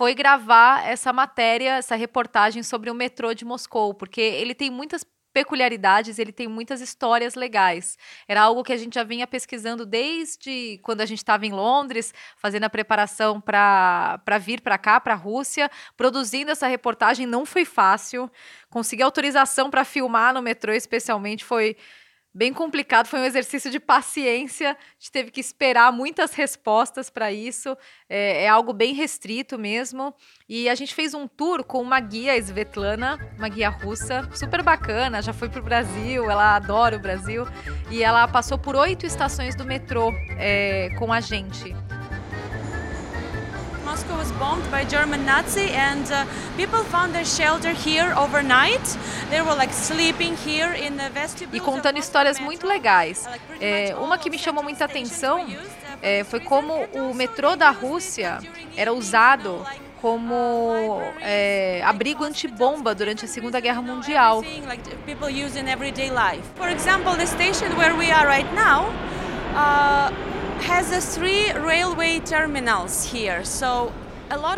foi 0.00 0.14
gravar 0.14 0.88
essa 0.88 1.12
matéria, 1.12 1.76
essa 1.76 1.94
reportagem 1.94 2.62
sobre 2.62 2.90
o 2.90 2.94
metrô 2.94 3.34
de 3.34 3.44
Moscou, 3.44 3.92
porque 3.92 4.18
ele 4.18 4.54
tem 4.54 4.70
muitas 4.70 5.04
peculiaridades, 5.30 6.18
ele 6.18 6.32
tem 6.32 6.48
muitas 6.48 6.80
histórias 6.80 7.34
legais. 7.34 7.98
Era 8.26 8.40
algo 8.40 8.64
que 8.64 8.72
a 8.72 8.78
gente 8.78 8.94
já 8.94 9.04
vinha 9.04 9.26
pesquisando 9.26 9.84
desde 9.84 10.80
quando 10.82 11.02
a 11.02 11.04
gente 11.04 11.18
estava 11.18 11.44
em 11.44 11.52
Londres, 11.52 12.14
fazendo 12.38 12.64
a 12.64 12.70
preparação 12.70 13.42
para 13.42 14.38
vir 14.40 14.62
para 14.62 14.78
cá, 14.78 14.98
para 14.98 15.12
a 15.12 15.18
Rússia, 15.18 15.70
produzindo 15.98 16.50
essa 16.50 16.66
reportagem 16.66 17.26
não 17.26 17.44
foi 17.44 17.66
fácil. 17.66 18.30
Conseguir 18.70 19.02
autorização 19.02 19.68
para 19.68 19.84
filmar 19.84 20.32
no 20.32 20.40
metrô, 20.40 20.72
especialmente, 20.72 21.44
foi 21.44 21.76
bem 22.32 22.52
complicado, 22.52 23.06
foi 23.06 23.20
um 23.20 23.24
exercício 23.24 23.70
de 23.70 23.80
paciência, 23.80 24.70
a 24.70 24.76
gente 24.98 25.10
teve 25.10 25.30
que 25.30 25.40
esperar 25.40 25.92
muitas 25.92 26.32
respostas 26.32 27.10
para 27.10 27.32
isso, 27.32 27.76
é, 28.08 28.44
é, 28.44 28.48
algo 28.48 28.72
bem 28.72 28.94
restrito 28.94 29.58
mesmo. 29.58 30.14
E 30.48 30.68
a 30.68 30.74
gente 30.74 30.94
fez 30.94 31.12
um 31.14 31.26
tour 31.26 31.64
com 31.64 31.80
uma 31.82 32.00
guia 32.00 32.36
Svetlana, 32.36 33.18
uma 33.36 33.48
guia 33.48 33.68
russa, 33.68 34.28
super 34.34 34.62
bacana, 34.62 35.20
já 35.20 35.32
foi 35.32 35.48
para 35.48 35.60
o 35.60 35.64
Brasil, 35.64 36.30
ela 36.30 36.56
adora 36.56 36.96
o 36.96 37.00
Brasil, 37.00 37.44
e 37.90 38.02
ela 38.02 38.26
passou 38.28 38.58
por 38.58 38.76
oito 38.76 39.04
estações 39.04 39.54
do 39.54 39.64
metrô 39.64 40.12
é, 40.38 40.90
com 40.98 41.12
a 41.12 41.20
gente. 41.20 41.74
Moscow 43.90 44.16
was 44.16 44.30
bombed 44.38 44.70
by 44.70 44.84
German 44.84 45.26
Nazi 45.26 45.70
and 45.70 46.06
uh, 46.12 46.24
people 46.56 46.84
found 46.84 47.12
their 47.12 47.24
shelter 47.24 47.72
here 47.72 48.14
overnight. 48.16 48.86
They 49.30 49.42
were 49.42 49.56
like 49.56 49.72
sleeping 49.72 50.36
here 50.36 50.72
in 50.74 50.96
the 50.96 51.10
vestibule. 51.10 51.56
E 51.56 51.60
contando 51.60 51.98
histórias 51.98 52.38
muito 52.38 52.68
legais. 52.68 53.28
É, 53.60 53.96
uma 53.98 54.16
que 54.16 54.30
me 54.30 54.38
chamou 54.38 54.62
muita 54.62 54.84
atenção 54.84 55.44
é, 56.00 56.22
foi 56.22 56.38
como 56.38 56.72
o 56.94 57.12
metrô 57.12 57.56
da 57.56 57.70
Rússia 57.70 58.38
era 58.76 58.92
usado 58.92 59.66
como 60.00 61.02
é, 61.20 61.82
abrigo 61.84 62.22
antibomba 62.22 62.94
durante 62.94 63.24
a 63.24 63.28
Segunda 63.28 63.58
Guerra 63.58 63.82
Mundial. 63.82 64.44
For 66.54 66.68
example, 66.68 67.16
the 67.16 67.26
station 67.26 67.76
where 67.76 67.96
we 67.96 68.12
are 68.12 68.28
right 68.28 68.54
now. 68.54 68.86
Uh, 69.52 70.39
has 70.60 70.92
a 70.92 71.00
three 71.00 71.52
railway 71.52 72.20
terminals 72.20 73.04
here. 73.04 73.44
So 73.44 73.92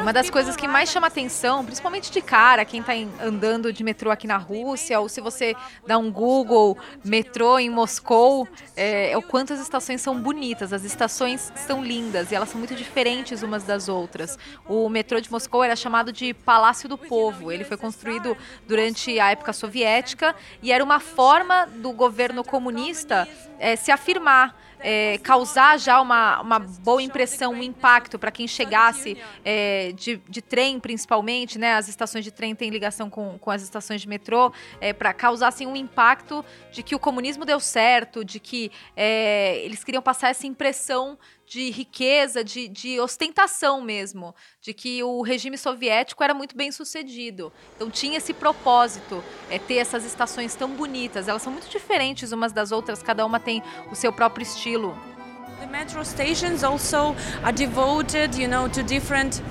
uma 0.00 0.12
das 0.12 0.28
coisas 0.28 0.54
que 0.54 0.68
mais 0.68 0.90
chama 0.90 1.06
atenção, 1.06 1.64
principalmente 1.64 2.12
de 2.12 2.20
cara, 2.20 2.62
quem 2.62 2.80
está 2.80 2.92
andando 3.24 3.72
de 3.72 3.82
metrô 3.82 4.10
aqui 4.10 4.26
na 4.26 4.36
Rússia, 4.36 5.00
ou 5.00 5.08
se 5.08 5.18
você 5.18 5.56
dá 5.86 5.96
um 5.96 6.12
Google 6.12 6.76
metrô 7.02 7.58
em 7.58 7.70
Moscou, 7.70 8.46
é, 8.76 9.12
é, 9.12 9.16
o 9.16 9.22
quanto 9.22 9.54
as 9.54 9.60
estações 9.60 10.02
são 10.02 10.20
bonitas. 10.20 10.74
As 10.74 10.84
estações 10.84 11.50
são 11.56 11.82
lindas 11.82 12.30
e 12.30 12.34
elas 12.34 12.50
são 12.50 12.58
muito 12.58 12.74
diferentes 12.74 13.42
umas 13.42 13.64
das 13.64 13.88
outras. 13.88 14.38
O 14.68 14.90
metrô 14.90 15.18
de 15.18 15.32
Moscou 15.32 15.64
era 15.64 15.74
chamado 15.74 16.12
de 16.12 16.34
Palácio 16.34 16.86
do 16.86 16.98
Povo. 16.98 17.50
Ele 17.50 17.64
foi 17.64 17.78
construído 17.78 18.36
durante 18.68 19.18
a 19.18 19.30
época 19.30 19.54
soviética 19.54 20.34
e 20.62 20.70
era 20.70 20.84
uma 20.84 21.00
forma 21.00 21.66
do 21.66 21.92
governo 21.92 22.44
comunista 22.44 23.26
é, 23.58 23.74
se 23.74 23.90
afirmar 23.90 24.54
é, 24.82 25.18
causar 25.18 25.78
já 25.78 26.00
uma, 26.00 26.40
uma 26.40 26.58
boa 26.58 27.02
impressão, 27.02 27.52
um 27.52 27.62
impacto 27.62 28.18
para 28.18 28.30
quem 28.30 28.46
chegasse 28.48 29.16
é, 29.44 29.92
de, 29.92 30.20
de 30.28 30.42
trem, 30.42 30.80
principalmente, 30.80 31.58
né? 31.58 31.74
As 31.74 31.88
estações 31.88 32.24
de 32.24 32.30
trem 32.30 32.54
têm 32.54 32.70
ligação 32.70 33.08
com, 33.08 33.38
com 33.38 33.50
as 33.50 33.62
estações 33.62 34.00
de 34.00 34.08
metrô, 34.08 34.52
é, 34.80 34.92
para 34.92 35.12
causar 35.12 35.48
assim, 35.48 35.66
um 35.66 35.76
impacto 35.76 36.44
de 36.70 36.82
que 36.82 36.94
o 36.94 36.98
comunismo 36.98 37.44
deu 37.44 37.60
certo, 37.60 38.24
de 38.24 38.40
que 38.40 38.70
é, 38.96 39.58
eles 39.64 39.84
queriam 39.84 40.02
passar 40.02 40.30
essa 40.30 40.46
impressão 40.46 41.18
de 41.52 41.70
riqueza, 41.70 42.42
de, 42.42 42.66
de 42.66 42.98
ostentação 42.98 43.82
mesmo, 43.82 44.34
de 44.58 44.72
que 44.72 45.02
o 45.02 45.20
regime 45.20 45.58
soviético 45.58 46.24
era 46.24 46.32
muito 46.32 46.56
bem 46.56 46.72
sucedido. 46.72 47.52
Então 47.76 47.90
tinha 47.90 48.16
esse 48.16 48.32
propósito, 48.32 49.22
é 49.50 49.58
ter 49.58 49.74
essas 49.74 50.02
estações 50.02 50.54
tão 50.54 50.70
bonitas. 50.70 51.28
Elas 51.28 51.42
são 51.42 51.52
muito 51.52 51.68
diferentes 51.68 52.32
umas 52.32 52.54
das 52.54 52.72
outras, 52.72 53.02
cada 53.02 53.26
uma 53.26 53.38
tem 53.38 53.62
o 53.90 53.94
seu 53.94 54.10
próprio 54.10 54.42
estilo. 54.42 54.96
The 55.60 55.66
metro 55.66 56.02
stations 56.04 56.64
also 56.64 57.14
are 57.44 57.52
devoted, 57.52 58.40
you 58.40 58.48
know, 58.48 58.66
to 58.70 58.82
different 58.82 59.42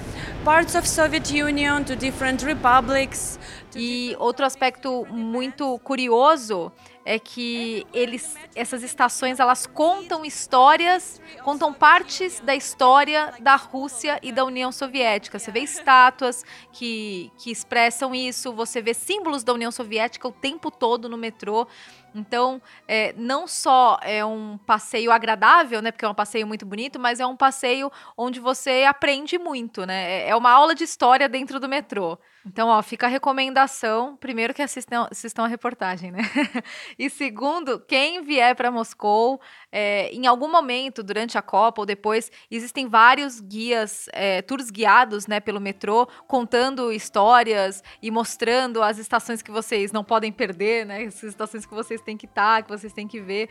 parts 0.44 0.74
of 0.74 0.88
Soviet 0.90 1.32
Union, 1.32 1.84
to 1.84 1.96
different 1.96 2.44
republics. 2.44 3.40
E 3.76 4.16
outro 4.20 4.44
aspecto 4.44 5.06
muito 5.06 5.78
curioso 5.80 6.72
é 7.06 7.18
que 7.18 7.86
eles, 7.94 8.38
essas 8.56 8.84
estações, 8.84 9.40
elas 9.40 9.66
contam 9.66 10.24
histórias, 10.24 11.22
contam 11.44 11.74
partes 11.74 12.40
da 12.40 12.56
história 12.56 13.34
da 13.40 13.56
Rússia 13.56 14.20
e 14.22 14.32
da 14.32 14.46
União 14.46 14.72
Soviética. 14.72 15.40
Você 15.40 15.52
vê 15.52 15.62
estátuas 15.62 16.44
que, 16.72 17.32
que 17.38 17.52
expressam 17.52 18.14
isso, 18.14 18.54
você 18.54 18.82
vê 18.82 18.94
símbolos 18.94 19.44
da 19.44 19.54
União 19.54 19.72
Soviética 19.72 20.28
o 20.28 20.32
tempo 20.32 20.70
todo 20.70 21.10
no 21.10 21.18
metrô. 21.18 21.68
Então, 22.14 22.62
é, 22.88 23.14
não 23.18 23.48
só 23.48 23.98
é 24.02 24.24
um 24.24 24.58
passeio 24.58 25.12
agradável, 25.12 25.82
né? 25.82 25.92
Porque 25.92 26.06
é 26.06 26.10
um 26.10 26.14
passeio 26.14 26.46
muito 26.46 26.66
bonito, 26.66 27.00
mas 27.00 27.20
é 27.20 27.26
um 27.26 27.38
passeio 27.38 27.92
onde 28.18 28.40
você 28.40 28.84
aprende 28.88 29.38
muito, 29.38 29.86
né? 29.86 30.12
É, 30.12 30.30
é 30.30 30.36
uma 30.36 30.52
aula 30.52 30.76
de 30.76 30.84
história 30.84 31.30
dentro 31.30 31.60
do 31.60 31.70
metrô. 31.70 32.18
Então, 32.46 32.70
ó, 32.70 32.82
fica 32.82 33.06
a 33.06 33.10
recomendação. 33.10 34.18
Primeiro 34.18 34.54
que 34.54 34.62
assistam, 34.62 35.08
assistam 35.12 35.44
a 35.44 35.48
reportagem, 35.48 36.12
né? 36.12 36.22
e 36.98 37.10
segundo, 37.10 37.80
quem 37.80 38.24
vier 38.24 38.56
para 38.56 38.72
Moscou, 38.72 39.40
é, 39.72 40.10
em 40.12 40.26
algum 40.26 40.52
momento 40.52 41.04
durante 41.04 41.38
a 41.38 41.42
Copa 41.42 41.82
ou 41.82 41.86
depois, 41.86 42.32
existem 42.50 42.88
vários 42.88 43.40
guias, 43.40 44.10
é, 44.12 44.42
tours 44.42 44.72
guiados, 44.72 45.28
né, 45.28 45.40
pelo 45.40 45.60
metrô, 45.60 46.08
contando 46.28 46.92
histórias 46.92 47.84
e 48.02 48.10
mostrando 48.10 48.82
as 48.82 48.98
estações 48.98 49.42
que 49.42 49.52
vocês 49.52 49.92
não 49.92 50.04
podem 50.04 50.32
perder, 50.32 50.86
né? 50.86 51.04
As 51.04 51.22
estações 51.22 51.66
que 51.66 51.74
vocês 51.74 52.01
têm 52.02 52.18
que 52.18 52.26
estar, 52.26 52.64
que 52.64 52.70
vocês 52.70 52.94
têm 52.94 53.08
que 53.08 53.20
ver. 53.20 53.50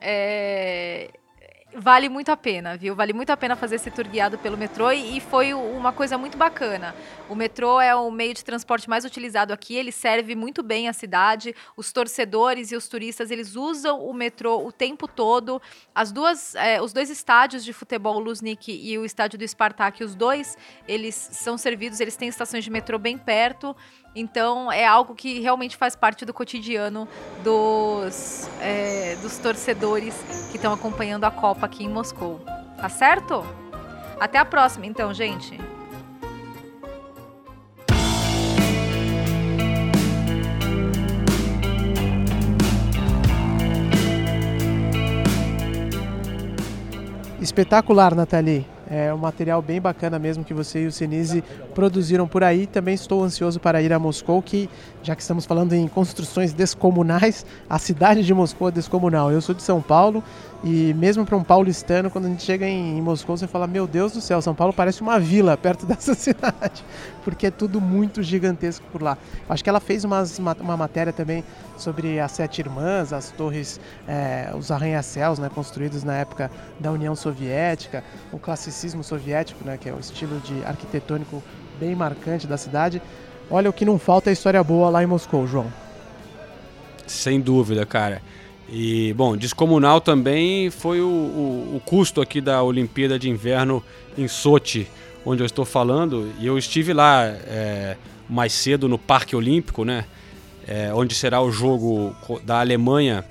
É, 0.00 1.10
vale 1.74 2.08
muito 2.08 2.30
a 2.30 2.36
pena, 2.36 2.76
viu? 2.76 2.94
Vale 2.94 3.12
muito 3.12 3.30
a 3.30 3.36
pena 3.36 3.54
fazer 3.54 3.76
esse 3.76 3.90
tour 3.90 4.06
guiado 4.08 4.38
pelo 4.38 4.56
metrô 4.56 4.90
e, 4.90 5.16
e, 5.16 5.20
foi 5.20 5.54
uma 5.54 5.92
coisa 5.92 6.18
muito 6.18 6.36
bacana. 6.36 6.94
O 7.28 7.34
metrô 7.34 7.80
é 7.80 7.94
o 7.94 8.10
meio 8.10 8.34
de 8.34 8.44
transporte 8.44 8.88
mais 8.88 9.04
utilizado 9.04 9.52
aqui, 9.52 9.74
ele 9.74 9.92
serve 9.92 10.34
muito 10.34 10.62
bem 10.62 10.88
a 10.88 10.92
cidade. 10.92 11.54
Os 11.76 11.92
torcedores 11.92 12.72
e 12.72 12.76
os 12.76 12.88
turistas, 12.88 13.30
eles 13.30 13.54
usam 13.54 14.04
o 14.04 14.12
metrô 14.12 14.64
o 14.64 14.72
tempo 14.72 15.06
todo. 15.06 15.60
As 15.94 16.10
duas, 16.10 16.54
é, 16.54 16.80
os 16.80 16.92
dois 16.92 17.10
estádios 17.10 17.64
de 17.64 17.72
futebol, 17.72 18.16
o 18.16 18.20
Luznik 18.20 18.70
e 18.72 18.98
o 18.98 19.04
estádio 19.04 19.38
do 19.38 19.46
Spartak, 19.46 20.02
os 20.02 20.14
dois, 20.14 20.56
eles 20.88 21.14
são 21.14 21.56
servidos, 21.56 22.00
eles 22.00 22.16
têm 22.16 22.28
estações 22.28 22.64
de 22.64 22.70
metrô 22.70 22.98
bem 22.98 23.16
perto. 23.16 23.76
Então 24.14 24.70
é 24.72 24.84
algo 24.84 25.14
que 25.14 25.40
realmente 25.40 25.76
faz 25.76 25.94
parte 25.94 26.24
do 26.24 26.34
cotidiano 26.34 27.06
dos, 27.44 28.48
é, 28.60 29.16
dos 29.22 29.38
torcedores 29.38 30.14
que 30.50 30.56
estão 30.56 30.72
acompanhando 30.72 31.24
a 31.24 31.30
Copa 31.30 31.66
aqui 31.66 31.84
em 31.84 31.88
Moscou. 31.88 32.40
Tá 32.76 32.88
certo? 32.88 33.44
Até 34.18 34.38
a 34.38 34.44
próxima, 34.44 34.86
então, 34.86 35.14
gente. 35.14 35.58
Espetacular, 47.40 48.14
Nathalie. 48.14 48.66
É 48.90 49.14
um 49.14 49.18
material 49.18 49.62
bem 49.62 49.80
bacana 49.80 50.18
mesmo 50.18 50.42
que 50.42 50.52
você 50.52 50.82
e 50.82 50.86
o 50.88 50.92
Senise 50.92 51.44
produziram 51.76 52.26
por 52.26 52.42
aí. 52.42 52.66
Também 52.66 52.92
estou 52.92 53.22
ansioso 53.22 53.60
para 53.60 53.80
ir 53.80 53.92
a 53.92 54.00
Moscou, 54.00 54.42
que 54.42 54.68
já 55.00 55.14
que 55.14 55.22
estamos 55.22 55.46
falando 55.46 55.74
em 55.74 55.86
construções 55.86 56.52
descomunais, 56.52 57.46
a 57.68 57.78
cidade 57.78 58.24
de 58.24 58.34
Moscou 58.34 58.66
é 58.68 58.72
descomunal. 58.72 59.30
Eu 59.30 59.40
sou 59.40 59.54
de 59.54 59.62
São 59.62 59.80
Paulo 59.80 60.24
e 60.62 60.92
mesmo 60.92 61.24
para 61.24 61.36
um 61.36 61.42
paulistano, 61.42 62.10
quando 62.10 62.26
a 62.26 62.28
gente 62.28 62.42
chega 62.42 62.68
em, 62.68 63.00
Moscou, 63.00 63.34
você 63.34 63.46
fala: 63.46 63.66
Meu 63.66 63.86
Deus 63.86 64.12
do 64.12 64.20
céu, 64.20 64.42
São 64.42 64.54
Paulo 64.54 64.74
parece 64.74 65.00
uma 65.00 65.18
vila 65.18 65.56
perto 65.58 65.86
dessa 65.86 66.12
cidade, 66.14 66.84
porque 67.24 67.46
é 67.46 67.50
tudo 67.50 67.80
muito 67.80 68.22
gigantesco 68.22 68.84
por 68.92 69.02
lá. 69.02 69.16
Acho 69.48 69.64
que 69.64 69.70
ela 69.70 69.80
fez 69.80 70.04
umas, 70.04 70.38
uma, 70.38 70.54
uma 70.60 70.76
matéria 70.76 71.14
também 71.14 71.42
sobre 71.78 72.20
as 72.20 72.32
Sete 72.32 72.58
Irmãs, 72.58 73.10
as 73.10 73.30
torres, 73.30 73.80
é, 74.06 74.50
os 74.54 74.70
arranha-céus 74.70 75.38
né, 75.38 75.50
construídos 75.54 76.04
na 76.04 76.14
época 76.16 76.50
da 76.78 76.92
União 76.92 77.16
Soviética, 77.16 78.04
o 78.30 78.38
classicismo 78.38 79.02
soviético, 79.02 79.64
né, 79.64 79.78
que 79.78 79.88
é 79.88 79.94
o 79.94 79.98
estilo 79.98 80.40
de 80.40 80.62
arquitetônico 80.64 81.42
bem 81.78 81.94
marcante 81.94 82.46
da 82.46 82.58
cidade. 82.58 83.00
Olha, 83.50 83.70
o 83.70 83.72
que 83.72 83.86
não 83.86 83.98
falta 83.98 84.28
é 84.28 84.32
história 84.34 84.62
boa 84.62 84.90
lá 84.90 85.02
em 85.02 85.06
Moscou, 85.06 85.46
João. 85.46 85.72
Sem 87.06 87.40
dúvida, 87.40 87.84
cara. 87.86 88.20
E, 88.72 89.12
bom, 89.14 89.36
descomunal 89.36 90.00
também 90.00 90.70
foi 90.70 91.00
o, 91.00 91.06
o, 91.06 91.76
o, 91.76 91.82
custo 91.84 92.20
aqui 92.20 92.40
da 92.40 92.62
Olimpíada 92.62 93.18
de 93.18 93.28
Inverno 93.28 93.82
em 94.16 94.28
Sochi, 94.28 94.86
onde 95.26 95.42
eu 95.42 95.46
estou 95.46 95.64
falando. 95.64 96.30
E 96.38 96.46
eu 96.46 96.56
estive 96.56 96.92
lá 96.92 97.24
é, 97.24 97.96
mais 98.28 98.52
cedo 98.52 98.88
no 98.88 98.96
Parque 98.96 99.34
Olímpico, 99.34 99.84
né? 99.84 100.04
É, 100.68 100.94
onde 100.94 101.16
será 101.16 101.40
o 101.40 101.50
jogo 101.50 102.14
da 102.44 102.60
Alemanha 102.60 103.24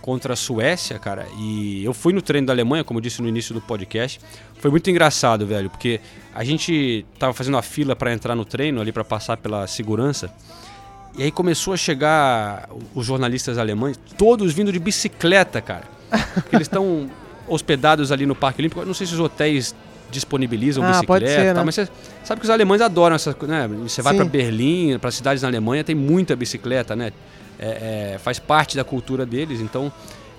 contra 0.00 0.32
a 0.32 0.36
Suécia, 0.36 0.98
cara. 0.98 1.26
E 1.38 1.84
eu 1.84 1.94
fui 1.94 2.12
no 2.12 2.20
treino 2.20 2.48
da 2.48 2.52
Alemanha, 2.52 2.82
como 2.82 2.98
eu 2.98 3.02
disse 3.02 3.22
no 3.22 3.28
início 3.28 3.54
do 3.54 3.60
podcast. 3.60 4.20
Foi 4.58 4.72
muito 4.72 4.90
engraçado, 4.90 5.46
velho, 5.46 5.70
porque 5.70 6.00
a 6.34 6.42
gente 6.42 7.06
tava 7.16 7.32
fazendo 7.32 7.56
a 7.56 7.62
fila 7.62 7.94
para 7.94 8.12
entrar 8.12 8.34
no 8.34 8.44
treino 8.44 8.80
ali 8.80 8.90
para 8.90 9.04
passar 9.04 9.36
pela 9.36 9.68
segurança. 9.68 10.34
E 11.18 11.22
aí 11.24 11.30
começou 11.30 11.74
a 11.74 11.76
chegar 11.76 12.68
os 12.94 13.04
jornalistas 13.04 13.58
alemães, 13.58 13.98
todos 14.16 14.52
vindo 14.52 14.72
de 14.72 14.78
bicicleta, 14.78 15.60
cara. 15.60 15.84
Porque 16.34 16.56
eles 16.56 16.66
estão 16.66 17.10
hospedados 17.48 18.12
ali 18.12 18.26
no 18.26 18.34
Parque 18.34 18.60
Olímpico. 18.60 18.80
Eu 18.80 18.86
não 18.86 18.94
sei 18.94 19.06
se 19.06 19.14
os 19.14 19.20
hotéis 19.20 19.74
disponibilizam 20.10 20.84
ah, 20.84 20.92
bicicleta, 20.92 21.26
ser, 21.26 21.54
né? 21.54 21.62
mas 21.64 21.74
você 21.74 21.88
sabe 22.24 22.40
que 22.40 22.44
os 22.44 22.50
alemães 22.50 22.80
adoram 22.80 23.14
essas 23.14 23.34
coisas, 23.34 23.56
né? 23.56 23.68
Você 23.82 24.02
vai 24.02 24.14
para 24.14 24.24
Berlim, 24.24 24.98
para 24.98 25.10
cidades 25.10 25.42
na 25.42 25.48
Alemanha, 25.48 25.84
tem 25.84 25.94
muita 25.94 26.34
bicicleta, 26.34 26.96
né? 26.96 27.12
É, 27.58 28.14
é, 28.14 28.18
faz 28.18 28.38
parte 28.38 28.76
da 28.76 28.82
cultura 28.82 29.24
deles, 29.24 29.60
então 29.60 29.92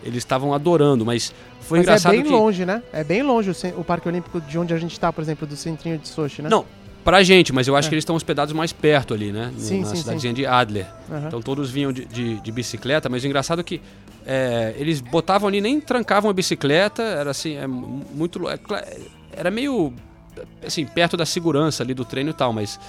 eles 0.04 0.18
estavam 0.18 0.54
adorando, 0.54 1.06
mas 1.06 1.34
foi 1.62 1.80
mas 1.80 1.88
é 1.88 1.90
engraçado 1.90 2.14
é 2.14 2.18
bem 2.18 2.26
que... 2.26 2.32
longe, 2.32 2.66
né? 2.66 2.82
É 2.92 3.04
bem 3.04 3.22
longe 3.22 3.52
o, 3.52 3.80
o 3.80 3.84
Parque 3.84 4.08
Olímpico 4.08 4.42
de 4.42 4.58
onde 4.58 4.74
a 4.74 4.78
gente 4.78 4.94
está, 4.94 5.14
por 5.14 5.22
exemplo, 5.22 5.48
do 5.48 5.56
centrinho 5.56 5.98
de 5.98 6.08
Sochi, 6.08 6.42
né? 6.42 6.50
Não, 6.50 6.66
Pra 7.04 7.24
gente, 7.24 7.52
mas 7.52 7.68
eu 7.68 7.76
acho 7.76 7.88
é. 7.88 7.90
que 7.90 7.96
eles 7.96 8.04
estão 8.04 8.16
hospedados 8.16 8.54
mais 8.54 8.72
perto 8.72 9.14
ali, 9.14 9.32
né? 9.32 9.52
Sim, 9.58 9.82
na 9.82 9.88
sim, 9.88 9.96
cidadezinha 9.96 10.32
sim. 10.32 10.36
de 10.36 10.46
Adler. 10.46 10.88
Uhum. 11.10 11.28
Então 11.28 11.42
todos 11.42 11.70
vinham 11.72 11.92
de, 11.92 12.06
de, 12.06 12.40
de, 12.40 12.52
bicicleta, 12.52 13.10
mas 13.10 13.24
o 13.24 13.28
engraçado 13.28 13.62
é 13.62 13.64
que 13.64 13.82
é, 14.26 14.76
eles 14.78 15.02
botavam 15.02 15.48
ali, 15.48 15.60
nem 15.62 15.82
trancavam 15.82 16.30
a 16.30 16.34
bicicleta, 16.34 17.02
era 17.02 17.32
assim, 17.32 17.58
é 17.58 17.66
muito. 17.66 18.48
É, 18.48 18.60
era 19.34 19.50
meio 19.50 19.94
assim, 20.66 20.86
perto 20.86 21.18
da 21.18 21.26
segurança 21.26 21.84
ali 21.84 21.94
do 21.94 22.06
treino 22.06 22.30
e 22.30 22.34
tal, 22.34 22.54
mas 22.54 22.80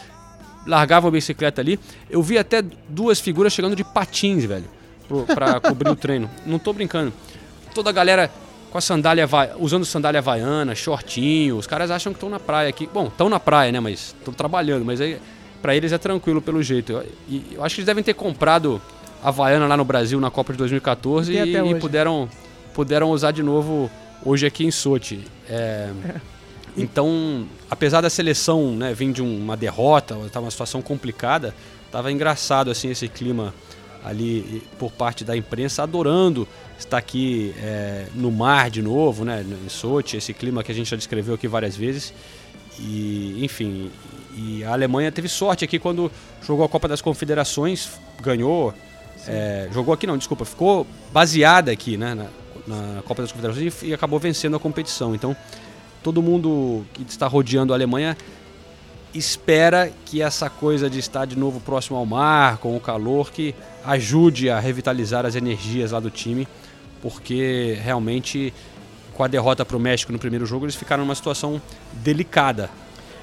largavam 0.66 1.08
a 1.08 1.12
bicicleta 1.12 1.60
ali. 1.60 1.78
Eu 2.10 2.22
vi 2.22 2.38
até 2.38 2.62
duas 2.88 3.18
figuras 3.18 3.52
chegando 3.52 3.74
de 3.74 3.84
patins, 3.84 4.44
velho, 4.44 4.66
pra 5.34 5.58
cobrir 5.60 5.90
o 5.90 5.96
treino. 5.96 6.30
Não 6.44 6.58
tô 6.58 6.72
brincando. 6.72 7.12
Toda 7.74 7.90
a 7.90 7.92
galera 7.92 8.30
com 8.72 8.78
a 8.78 8.80
sandália, 8.80 9.28
usando 9.58 9.84
sandália 9.84 10.18
havaiana, 10.18 10.74
shortinho. 10.74 11.58
Os 11.58 11.66
caras 11.66 11.90
acham 11.90 12.10
que 12.10 12.16
estão 12.16 12.30
na 12.30 12.40
praia 12.40 12.70
aqui. 12.70 12.88
Bom, 12.92 13.08
estão 13.08 13.28
na 13.28 13.38
praia, 13.38 13.70
né? 13.70 13.78
Mas 13.78 14.14
estão 14.18 14.32
trabalhando. 14.32 14.82
Mas 14.82 14.98
aí, 14.98 15.18
para 15.60 15.76
eles 15.76 15.92
é 15.92 15.98
tranquilo 15.98 16.40
pelo 16.40 16.62
jeito. 16.62 16.92
Eu, 16.92 17.06
e, 17.28 17.44
eu 17.52 17.62
acho 17.62 17.74
que 17.74 17.80
eles 17.82 17.86
devem 17.86 18.02
ter 18.02 18.14
comprado 18.14 18.80
a 19.22 19.28
havaiana 19.28 19.66
lá 19.66 19.76
no 19.76 19.84
Brasil 19.84 20.18
na 20.18 20.30
Copa 20.30 20.52
de 20.52 20.58
2014 20.58 21.34
e, 21.34 21.56
e 21.56 21.74
puderam, 21.74 22.26
puderam 22.72 23.10
usar 23.10 23.30
de 23.30 23.42
novo 23.42 23.90
hoje 24.24 24.46
aqui 24.46 24.64
em 24.64 24.70
Sochi. 24.70 25.20
É, 25.50 25.90
então, 26.74 27.46
apesar 27.70 28.00
da 28.00 28.08
seleção 28.08 28.72
né, 28.72 28.94
vir 28.94 29.12
de 29.12 29.20
uma 29.20 29.54
derrota, 29.54 30.16
estava 30.24 30.46
uma 30.46 30.50
situação 30.50 30.80
complicada, 30.80 31.54
estava 31.84 32.10
engraçado 32.10 32.70
assim 32.70 32.90
esse 32.90 33.06
clima 33.06 33.52
ali 34.04 34.62
por 34.78 34.90
parte 34.92 35.24
da 35.24 35.36
imprensa, 35.36 35.82
adorando 35.82 36.46
estar 36.78 36.98
aqui 36.98 37.54
é, 37.58 38.06
no 38.14 38.30
mar 38.30 38.70
de 38.70 38.82
novo, 38.82 39.24
né, 39.24 39.44
em 39.64 39.68
Sochi, 39.68 40.16
esse 40.16 40.34
clima 40.34 40.62
que 40.62 40.72
a 40.72 40.74
gente 40.74 40.90
já 40.90 40.96
descreveu 40.96 41.34
aqui 41.34 41.46
várias 41.46 41.76
vezes. 41.76 42.12
E, 42.78 43.44
enfim, 43.44 43.90
e 44.34 44.64
a 44.64 44.72
Alemanha 44.72 45.12
teve 45.12 45.28
sorte 45.28 45.64
aqui 45.64 45.78
quando 45.78 46.10
jogou 46.42 46.64
a 46.64 46.68
Copa 46.68 46.88
das 46.88 47.00
Confederações, 47.00 47.90
ganhou. 48.20 48.74
É, 49.26 49.68
jogou 49.72 49.94
aqui 49.94 50.06
não, 50.06 50.18
desculpa, 50.18 50.44
ficou 50.44 50.86
baseada 51.12 51.70
aqui 51.70 51.96
né, 51.96 52.14
na, 52.14 52.26
na 52.66 53.02
Copa 53.02 53.22
das 53.22 53.30
Confederações 53.30 53.82
e, 53.82 53.86
e 53.86 53.94
acabou 53.94 54.18
vencendo 54.18 54.56
a 54.56 54.58
competição. 54.58 55.14
Então, 55.14 55.36
todo 56.02 56.20
mundo 56.22 56.84
que 56.92 57.02
está 57.02 57.26
rodeando 57.26 57.72
a 57.72 57.76
Alemanha 57.76 58.16
espera 59.14 59.90
que 60.04 60.22
essa 60.22 60.48
coisa 60.48 60.88
de 60.88 60.98
estar 60.98 61.26
de 61.26 61.36
novo 61.36 61.60
próximo 61.60 61.96
ao 61.96 62.06
mar, 62.06 62.58
com 62.58 62.76
o 62.76 62.80
calor, 62.80 63.30
que 63.30 63.54
ajude 63.84 64.48
a 64.48 64.58
revitalizar 64.58 65.26
as 65.26 65.34
energias 65.34 65.92
lá 65.92 66.00
do 66.00 66.10
time 66.10 66.46
porque 67.02 67.76
realmente 67.82 68.54
com 69.12 69.24
a 69.24 69.28
derrota 69.28 69.64
para 69.64 69.76
o 69.76 69.80
México 69.80 70.12
no 70.12 70.18
primeiro 70.18 70.46
jogo, 70.46 70.64
eles 70.64 70.76
ficaram 70.76 71.04
numa 71.04 71.14
situação 71.14 71.60
delicada. 71.92 72.70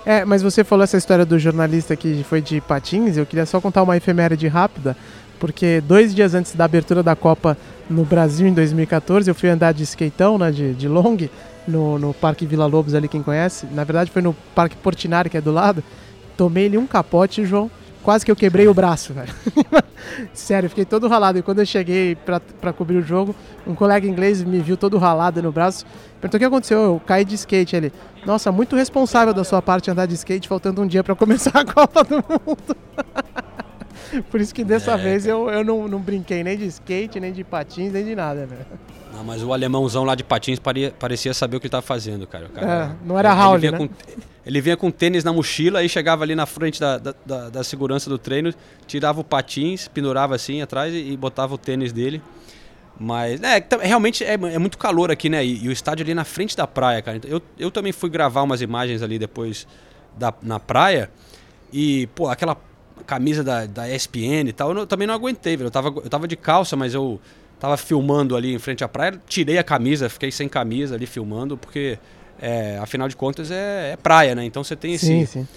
É, 0.06 0.24
mas 0.24 0.44
você 0.44 0.64
falou 0.64 0.84
essa 0.84 0.98
história 0.98 1.26
do 1.26 1.40
jornalista 1.40 1.96
que 1.96 2.24
foi 2.24 2.42
de 2.42 2.62
patins, 2.62 3.18
eu 3.18 3.26
queria 3.26 3.46
só 3.46 3.60
contar 3.60 3.82
uma 3.82 3.98
efeméride 3.98 4.48
rápida, 4.48 4.96
porque 5.40 5.82
dois 5.82 6.14
dias 6.14 6.36
antes 6.36 6.54
da 6.56 6.66
abertura 6.66 7.02
da 7.02 7.16
Copa 7.16 7.58
no 7.90 8.04
Brasil, 8.04 8.48
em 8.48 8.54
2014, 8.54 9.30
eu 9.30 9.36
fui 9.36 9.50
andar 9.50 9.74
de 9.74 9.84
skateão, 9.84 10.38
né, 10.38 10.52
de, 10.52 10.74
de 10.74 10.88
long, 10.88 11.18
no, 11.68 11.98
no 11.98 12.14
Parque 12.14 12.46
Vila 12.46 12.66
Lobos 12.66 12.94
ali, 12.94 13.08
quem 13.08 13.24
conhece. 13.24 13.66
Na 13.72 13.84
verdade 13.84 14.12
foi 14.12 14.22
no 14.22 14.34
Parque 14.54 14.76
Portinari, 14.76 15.30
que 15.30 15.38
é 15.38 15.42
do 15.42 15.52
lado. 15.52 15.84
Tomei-lhe 16.38 16.78
um 16.78 16.86
capote, 16.86 17.46
João, 17.46 17.70
quase 18.04 18.26
que 18.26 18.32
eu 18.32 18.36
quebrei 18.36 18.68
o 18.68 18.74
braço, 18.74 19.14
velho. 19.14 19.34
Sério, 20.34 20.70
fiquei 20.70 20.86
todo 20.86 21.08
ralado. 21.08 21.38
E 21.38 21.42
quando 21.42 21.60
eu 21.60 21.66
cheguei 21.66 22.16
pra 22.16 22.74
cobrir 22.74 22.98
o 22.98 23.02
jogo, 23.02 23.36
um 23.68 23.76
colega 23.76 24.08
inglês 24.08 24.44
me 24.44 24.60
viu 24.60 24.78
todo 24.78 24.98
ralado 24.98 25.42
no 25.42 25.52
braço. 25.52 25.86
Perguntou 26.20 26.38
o 26.38 26.40
que 26.40 26.46
aconteceu. 26.46 26.80
Eu 26.80 27.02
caí 27.06 27.26
de 27.26 27.36
skate 27.36 27.76
ali. 27.76 27.94
Nossa, 28.26 28.52
muito 28.52 28.76
responsável 28.76 29.34
da 29.34 29.44
sua 29.44 29.62
parte 29.62 29.92
andar 29.92 30.06
de 30.06 30.16
skate, 30.16 30.48
faltando 30.48 30.82
um 30.82 30.88
dia 30.88 31.04
pra 31.04 31.16
começar 31.16 31.52
a 31.60 31.66
Copa 31.66 32.04
do 32.04 32.16
Mundo. 32.16 32.78
Por 34.30 34.40
isso 34.42 34.54
que 34.54 34.64
dessa 34.64 34.92
É, 34.94 34.98
vez 34.98 35.26
eu, 35.26 35.50
eu 35.50 35.64
não, 35.64 35.88
não 35.88 36.00
brinquei 36.00 36.44
nem 36.44 36.58
de 36.58 36.66
skate, 36.66 37.20
nem 37.20 37.32
de 37.34 37.44
patins, 37.44 37.92
nem 37.92 38.04
de 38.06 38.16
nada, 38.16 38.46
velho. 38.46 38.66
Não, 39.14 39.24
mas 39.24 39.44
o 39.44 39.52
alemãozão 39.52 40.04
lá 40.04 40.16
de 40.16 40.24
patins 40.24 40.60
paria- 40.60 40.94
parecia 40.98 41.34
saber 41.34 41.58
o 41.58 41.60
que 41.60 41.66
ele 41.66 41.70
estava 41.70 41.82
fazendo, 41.86 42.26
cara. 42.28 42.46
O 42.46 42.50
cara 42.50 42.96
É, 43.02 43.08
não 43.08 43.18
era 43.18 43.34
Raul, 43.34 43.58
né? 43.60 43.72
com- 43.78 43.90
ele 44.46 44.62
vinha 44.62 44.78
com 44.78 44.90
tênis 44.92 45.24
na 45.24 45.34
mochila 45.34 45.84
e 45.84 45.90
chegava 45.90 46.24
ali 46.24 46.36
na 46.36 46.46
frente 46.46 46.80
da, 46.80 46.98
da, 46.98 47.14
da- 47.26 47.50
da 47.50 47.64
segurança 47.64 48.10
do 48.10 48.18
treino, 48.18 48.54
tirava 48.88 49.20
o 49.20 49.24
patins, 49.24 49.88
pendurava 49.88 50.36
assim 50.36 50.62
atrás 50.62 50.94
e, 50.94 51.12
e 51.12 51.18
botava 51.18 51.54
o 51.54 51.58
tênis 51.58 51.92
dele. 51.92 52.22
Mas, 53.00 53.42
é, 53.42 53.66
realmente 53.82 54.24
é, 54.24 54.34
é 54.34 54.60
muito 54.60 54.78
calor 54.78 55.10
aqui, 55.10 55.30
né? 55.30 55.44
E, 55.46 55.64
e 55.64 55.70
o 55.70 55.72
estádio 55.72 56.04
ali 56.04 56.14
na 56.14 56.26
frente 56.26 56.56
da 56.56 56.68
praia, 56.68 57.02
cara. 57.02 57.18
Então, 57.18 57.30
Eu, 57.32 57.42
eu 57.58 57.72
também 57.72 57.92
fui 57.92 58.10
gravar 58.10 58.42
umas 58.44 58.62
imagens 58.62 59.02
ali 59.02 59.18
depois 59.18 59.66
da, 60.18 60.34
na 60.42 60.60
praia. 60.60 61.10
E, 61.72 62.08
pô, 62.16 62.28
aquela 62.28 62.58
camisa 63.06 63.44
da, 63.44 63.66
da 63.66 63.90
ESPN 63.90 64.50
e 64.50 64.54
tal, 64.54 64.70
eu 64.70 64.74
não- 64.76 64.86
também 64.88 65.08
não 65.08 65.14
aguentei, 65.14 65.56
velho. 65.58 65.68
Eu 65.68 65.72
tava, 65.72 65.88
eu 65.90 66.10
tava 66.10 66.28
de 66.28 66.36
calça, 66.36 66.76
mas 66.76 66.94
eu 66.94 67.20
tava 67.60 67.76
filmando 67.78 68.36
ali 68.36 68.54
em 68.54 68.60
frente 68.60 68.84
à 68.84 68.88
praia, 68.88 69.20
tirei 69.28 69.58
a 69.58 69.64
camisa, 69.64 70.10
fiquei 70.10 70.32
sem 70.32 70.48
camisa 70.48 70.96
ali 70.96 71.06
filmando, 71.06 71.58
porque, 71.58 71.98
é, 72.42 72.78
afinal 72.82 73.08
de 73.08 73.16
contas, 73.16 73.52
é, 73.52 73.92
é 73.94 73.98
praia, 73.98 74.34
né? 74.36 74.46
Então 74.46 74.64
você 74.64 74.76
tem 74.76 74.94
esse, 74.94 75.06
Sim, 75.06 75.26
sim. 75.26 75.48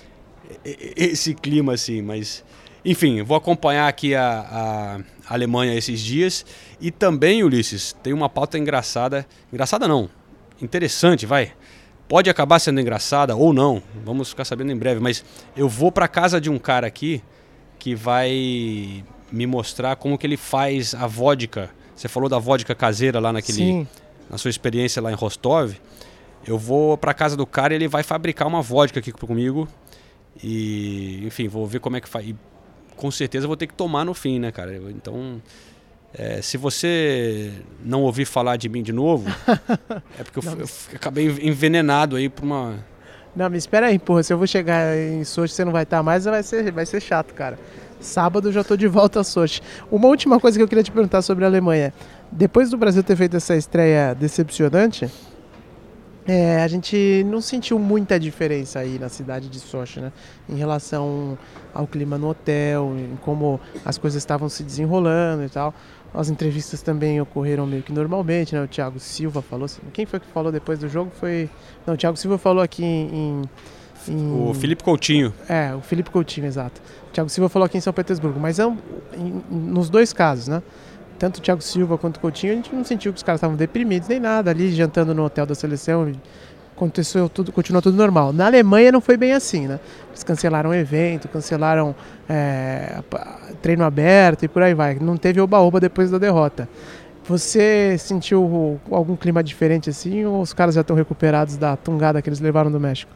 esse 0.65 1.35
clima 1.35 1.75
assim, 1.75 2.03
mas 2.03 2.45
enfim, 2.85 3.23
vou 3.23 3.37
acompanhar 3.37 3.87
aqui 3.89 4.15
a, 4.15 5.01
a 5.29 5.35
Alemanha 5.35 5.75
esses 5.75 6.01
dias 6.01 6.45
e 6.81 6.91
também, 6.91 7.45
Ulisses, 7.45 7.95
tem 8.03 8.13
uma 8.13 8.29
pauta 8.29 8.59
engraçada, 8.59 9.25
engraçada 9.53 9.87
não, 9.87 10.11
interessante, 10.61 11.25
vai. 11.25 11.53
Pode 12.13 12.29
acabar 12.29 12.59
sendo 12.59 12.79
engraçada 12.79 13.35
ou 13.35 13.55
não, 13.55 13.83
vamos 14.05 14.29
ficar 14.29 14.45
sabendo 14.45 14.71
em 14.71 14.77
breve, 14.77 15.01
mas 15.01 15.25
eu 15.57 15.67
vou 15.67 15.91
para 15.91 16.07
casa 16.07 16.39
de 16.39 16.51
um 16.51 16.59
cara 16.59 16.87
aqui 16.87 17.23
que 17.79 17.95
vai 17.95 19.03
me 19.33 19.47
mostrar 19.47 19.97
como 19.97 20.19
que 20.19 20.27
ele 20.27 20.37
faz 20.37 20.95
a 20.95 21.07
vodka. 21.07 21.71
Você 21.97 22.09
falou 22.09 22.29
da 22.29 22.39
vodka 22.39 22.75
caseira 22.75 23.19
lá 23.19 23.33
naquele 23.33 23.57
Sim. 23.57 23.89
na 24.29 24.37
sua 24.37 24.51
experiência 24.51 25.01
lá 25.01 25.11
em 25.11 25.15
Rostov. 25.15 25.73
Eu 26.47 26.59
vou 26.59 26.99
para 26.99 27.15
casa 27.15 27.35
do 27.35 27.47
cara 27.47 27.73
e 27.73 27.77
ele 27.77 27.89
vai 27.89 28.03
fabricar 28.03 28.47
uma 28.47 28.61
vodka 28.61 29.01
aqui 29.01 29.11
comigo. 29.11 29.67
E, 30.45 31.25
enfim, 31.25 31.49
vou 31.49 31.67
ver 31.67 31.81
como 31.81 31.97
é 31.97 32.01
que 32.03 32.11
faz. 32.11 32.29
E 32.29 32.37
com 32.95 33.11
certeza 33.11 33.47
vou 33.47 33.57
ter 33.57 33.69
que 33.69 33.75
tomar 33.75 34.05
no 34.05 34.13
fim, 34.13 34.39
né, 34.39 34.53
cara? 34.53 34.77
Então, 34.91 35.41
é, 36.15 36.43
se 36.43 36.57
você 36.57 37.53
não 37.85 38.03
ouvir 38.03 38.25
falar 38.25 38.57
de 38.57 38.69
mim 38.69 38.83
de 38.83 38.93
novo, 38.93 39.29
é 40.19 40.23
porque 40.25 40.39
eu, 40.39 40.43
Não, 40.43 40.59
eu 40.61 40.67
f- 40.67 40.95
acabei 40.97 41.27
envenenado 41.43 42.17
aí 42.17 42.29
por 42.29 42.45
uma. 42.45 42.75
Não, 43.35 43.49
mas 43.49 43.59
espera 43.63 43.87
aí, 43.87 43.99
porra. 43.99 44.23
Se 44.23 44.33
eu 44.33 44.39
vou 44.39 44.47
chegar 44.47 44.97
em 44.97 45.25
Sochi 45.25 45.55
você 45.55 45.65
não 45.65 45.73
vai 45.73 45.85
estar 45.85 46.03
mais, 46.03 46.25
vai 46.25 46.43
ser, 46.43 46.71
vai 46.71 46.85
ser 46.85 47.01
chato, 47.01 47.33
cara. 47.33 47.59
Sábado 48.01 48.49
eu 48.49 48.53
já 48.53 48.63
tô 48.65 48.77
de 48.77 48.87
volta 48.89 49.21
a 49.21 49.25
Sochi. 49.25 49.61
Uma 49.91 50.09
última 50.09 50.39
coisa 50.41 50.59
que 50.59 50.63
eu 50.63 50.69
queria 50.69 50.85
te 50.85 50.91
perguntar 50.91 51.23
sobre 51.23 51.45
a 51.45 51.49
Alemanha. 51.49 51.95
Depois 52.31 52.69
do 52.71 52.77
Brasil 52.77 53.03
ter 53.03 53.17
feito 53.17 53.37
essa 53.37 53.57
estreia 53.57 54.15
decepcionante, 54.15 55.09
é, 56.27 56.63
a 56.63 56.69
gente 56.69 57.25
não 57.29 57.41
sentiu 57.41 57.79
muita 57.79 58.19
diferença 58.19 58.79
aí 58.79 58.97
na 58.99 59.09
cidade 59.09 59.49
de 59.49 59.59
Sochi, 59.59 59.99
né? 60.01 60.13
Em 60.49 60.55
relação 60.57 61.37
ao 61.75 61.85
clima 61.87 62.17
no 62.17 62.29
hotel, 62.29 62.95
em 62.97 63.17
como 63.23 63.59
as 63.85 63.99
coisas 63.99 64.23
estavam 64.23 64.49
se 64.49 64.63
desenrolando 64.63 65.45
e 65.45 65.49
tal. 65.49 65.75
As 66.15 66.29
entrevistas 66.29 66.83
também 66.83 67.21
ocorreram 67.21 67.67
meio 67.67 67.83
que 67.83 67.93
normalmente, 67.93 68.55
né? 68.55 68.63
O 68.63 68.69
Thiago 68.69 69.01
Silva 69.01 69.41
falou. 69.41 69.67
Quem 69.93 70.05
foi 70.05 70.21
que 70.21 70.27
falou 70.27 70.53
depois 70.53 70.79
do 70.79 70.89
jogo? 70.89 71.11
Foi. 71.19 71.49
Não, 71.87 71.95
o 71.95 71.97
Thiago 71.97 72.17
Silva 72.19 72.37
falou 72.39 72.63
aqui 72.63 72.85
em. 72.85 73.43
em- 74.09 74.49
O 74.49 74.53
Felipe 74.53 74.83
Coutinho. 74.85 75.33
É, 75.49 75.75
o 75.75 75.81
Felipe 75.81 76.11
Coutinho, 76.11 76.47
exato. 76.47 76.81
O 77.09 77.13
Thiago 77.13 77.31
Silva 77.31 77.49
falou 77.49 77.65
aqui 77.67 77.79
em 77.79 77.81
São 77.81 77.93
Petersburgo, 77.93 78.39
mas 78.41 78.59
é 78.59 78.67
um- 78.67 78.77
nos 79.51 79.89
dois 79.89 80.13
casos, 80.13 80.49
né? 80.49 80.63
Tanto 81.19 81.39
o 81.39 81.41
Thiago 81.41 81.63
Silva 81.63 81.97
quanto 81.97 82.17
o 82.17 82.21
Coutinho, 82.21 82.53
a 82.53 82.57
gente 82.57 82.75
não 82.75 82.85
sentiu 82.85 83.13
que 83.13 83.19
os 83.19 83.23
caras 83.23 83.39
estavam 83.39 83.57
deprimidos 83.57 84.09
nem 84.09 84.19
nada, 84.19 84.51
ali 84.51 84.73
jantando 84.73 85.15
no 85.15 85.25
hotel 85.25 85.47
da 85.47 85.55
seleção, 85.55 86.11
aconteceu 86.77 87.29
tudo, 87.29 87.53
continuou 87.53 87.81
tudo 87.81 87.97
normal. 87.97 88.33
Na 88.33 88.47
Alemanha 88.47 88.91
não 88.91 89.01
foi 89.01 89.17
bem 89.17 89.33
assim, 89.33 89.69
né? 89.69 89.79
Eles 90.09 90.25
cancelaram 90.25 90.71
o 90.71 90.75
evento, 90.75 91.29
cancelaram 91.29 91.95
é, 92.29 93.03
treino 93.63 93.85
aberto 93.85 94.45
e 94.45 94.49
por 94.49 94.63
aí 94.63 94.75
vai. 94.75 94.97
Não 95.01 95.17
teve 95.17 95.41
oba-oba 95.41 95.81
depois 95.81 96.11
da 96.11 96.19
derrota. 96.19 96.69
Você 97.25 97.97
sentiu 97.99 98.81
algum 98.91 99.15
clima 99.17 99.43
diferente 99.43 99.89
assim 99.89 100.25
ou 100.25 100.43
os 100.43 100.53
caras 100.53 100.75
já 100.75 100.81
estão 100.81 100.97
recuperados 100.97 101.57
da 101.57 101.77
tungada 101.77 102.21
que 102.21 102.29
eles 102.29 102.41
levaram 102.41 102.71
do 102.71 102.81
México? 102.81 103.11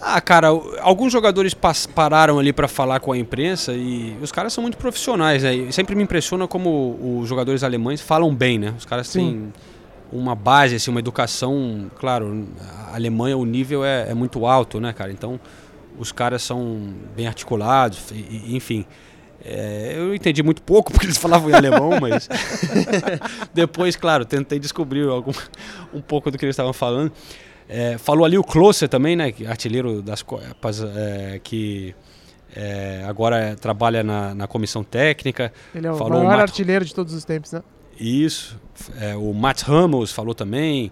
Ah, 0.00 0.20
cara, 0.20 0.48
alguns 0.80 1.12
jogadores 1.12 1.54
pararam 1.94 2.38
ali 2.38 2.52
pra 2.52 2.68
falar 2.68 3.00
com 3.00 3.12
a 3.12 3.18
imprensa 3.18 3.72
e 3.72 4.16
os 4.20 4.30
caras 4.30 4.52
são 4.52 4.62
muito 4.62 4.76
profissionais, 4.76 5.42
né? 5.42 5.54
E 5.54 5.72
sempre 5.72 5.96
me 5.96 6.02
impressiona 6.02 6.46
como 6.46 7.20
os 7.20 7.28
jogadores 7.28 7.64
alemães 7.64 8.00
falam 8.00 8.34
bem, 8.34 8.58
né? 8.58 8.74
Os 8.76 8.84
caras 8.84 9.08
Sim. 9.08 9.18
têm 9.18 9.52
uma 10.12 10.34
base, 10.34 10.76
assim, 10.76 10.90
uma 10.90 11.00
educação, 11.00 11.90
claro, 11.98 12.46
a 12.90 12.94
Alemanha 12.94 13.36
o 13.36 13.44
nível 13.44 13.84
é, 13.84 14.10
é 14.10 14.14
muito 14.14 14.44
alto, 14.46 14.78
né, 14.78 14.92
cara? 14.92 15.10
Então 15.10 15.40
os 15.98 16.12
caras 16.12 16.42
são 16.42 16.92
bem 17.16 17.26
articulados, 17.26 18.10
e- 18.12 18.56
enfim. 18.56 18.84
É, 19.46 19.92
eu 19.96 20.14
entendi 20.14 20.42
muito 20.42 20.62
pouco 20.62 20.90
porque 20.92 21.04
eles 21.06 21.18
falavam 21.18 21.50
em 21.50 21.54
alemão, 21.54 21.90
mas 22.00 22.28
depois, 23.52 23.94
claro, 23.96 24.24
tentei 24.24 24.58
descobrir 24.58 25.06
algum, 25.08 25.32
um 25.92 26.00
pouco 26.00 26.30
do 26.30 26.38
que 26.38 26.44
eles 26.44 26.54
estavam 26.54 26.72
falando. 26.72 27.12
É, 27.68 27.96
falou 27.98 28.24
ali 28.24 28.36
o 28.38 28.44
Klose 28.44 28.88
também, 28.88 29.16
né? 29.16 29.32
que- 29.32 29.46
Artilheiro 29.46 30.02
das 30.02 30.22
Copas, 30.22 30.82
é, 30.82 31.40
que 31.42 31.94
é, 32.54 33.04
agora 33.06 33.38
é- 33.38 33.54
trabalha 33.54 34.02
na, 34.02 34.34
na 34.34 34.46
comissão 34.46 34.84
técnica. 34.84 35.52
Ele 35.74 35.86
é 35.86 35.90
o 35.92 35.96
falou 35.96 36.18
maior 36.18 36.30
Matt- 36.38 36.40
artilheiro 36.50 36.84
de 36.84 36.94
todos 36.94 37.12
os 37.14 37.24
tempos, 37.24 37.52
né? 37.52 37.62
Isso. 37.98 38.58
É, 39.00 39.14
o 39.16 39.32
Matt 39.32 39.62
Ramos 39.62 40.10
falou 40.12 40.34
também. 40.34 40.90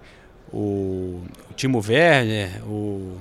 O, 0.53 1.23
o 1.51 1.55
Timo 1.57 1.83
Werner. 1.87 2.63
O. 2.67 3.17